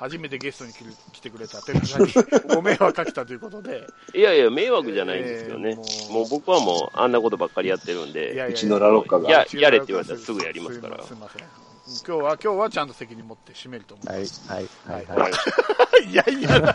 [0.00, 1.60] 初めてゲストに来る来てくれた。
[1.60, 2.12] テルさんに
[2.48, 3.86] ご迷惑かけたということで。
[4.14, 5.70] いやいや、迷惑じゃないんですよね。
[5.70, 9.30] えーもうもう僕はもう、あんなことばっかりやってるんいで、うちのラロッカが。
[9.30, 11.02] ややれって言われたらすぐやりますから。
[11.04, 11.42] すいません。
[12.06, 15.32] 今日は今日はちゃんと責任持って締めると思いはいます、、はい、はい、ははい。
[16.06, 16.08] い。
[16.12, 16.74] い、やいや。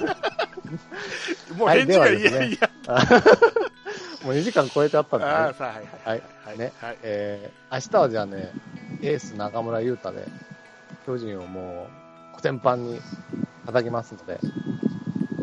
[1.58, 2.70] もう返事がいやいや、
[4.24, 5.32] もう2時間超えちゃったんで、ね。
[5.32, 6.56] ああさあはいははい。
[6.56, 6.72] いね。
[6.80, 6.98] はい。
[7.02, 8.52] えー、明日はじゃあね、
[9.02, 10.28] エース中村優太で、
[11.08, 12.05] 巨人をもう、
[12.46, 13.02] コテンパンに
[13.66, 14.40] 叩きますので、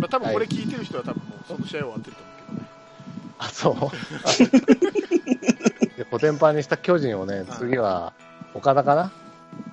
[0.00, 2.68] まあ、多分これ聞いてる人は多分もうその試合終わってると思うけどね。
[3.38, 3.70] あ、そ
[5.96, 5.98] う？
[5.98, 8.12] でコテンパンにした巨人をね、次は、
[8.54, 9.10] 岡田かな？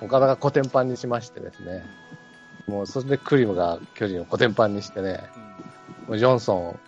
[0.00, 1.84] 岡田がコテンパンにしましてですね、
[2.66, 5.30] もうそれでクリムが巨人をコテンパンにしてね、
[6.08, 6.80] もうジョンソン、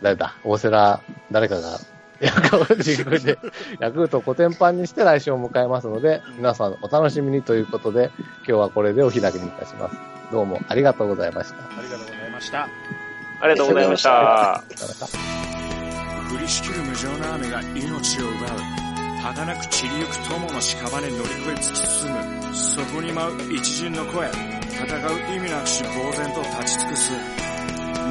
[0.00, 1.00] 誰だ、大瀬良、
[1.32, 1.80] 誰かが、
[2.20, 3.38] ヤクルト自分で、
[3.78, 9.96] ヤクルトをコテンパンにして来週を迎えますので、皆さんお楽しみにということで、今日はこれでお開きにいたします。
[10.30, 11.56] どうもありがとうございました。
[11.56, 12.68] ありがとうございました
[13.40, 14.54] ありがとうございました。
[14.54, 15.40] ありがとうございました。
[16.30, 18.80] 降りしきる無情な雨が命を奪う
[19.20, 27.12] 儚く散りゆく友の屍乗り越え突き進むそこに舞う一陣の声戦う意味なくし呆然と立ち尽くす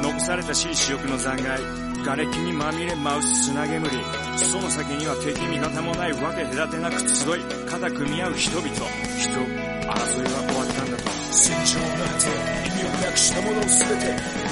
[0.02, 3.88] 残されたしい死翼の残骸瓦礫にまみれ舞う砂煙
[4.36, 8.68] その先には敵味方もないわけ隔てなく集い肩組み合う人々。
[8.68, 11.10] 人争いは終わったんだと。
[11.30, 12.26] 戦場の果て
[12.66, 13.70] 意味をなくしたものを全
[14.00, 14.49] て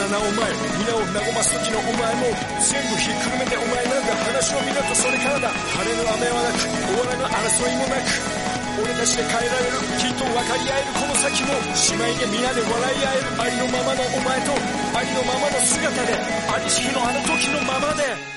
[0.00, 0.48] いたずらなお前
[0.80, 8.40] 皆を和ます時のお前も全部ひっくるめてお前なんだ話を見るとそれからだ晴れの雨はなく終わらぬ争いもなく
[8.80, 14.56] 俺たちで変えられるきっと分かり合えるこの先も姉妹で皆で笑い合えるありのままのお前と
[14.96, 16.16] ありのままの姿で
[16.48, 18.29] ありし日のあの時のままで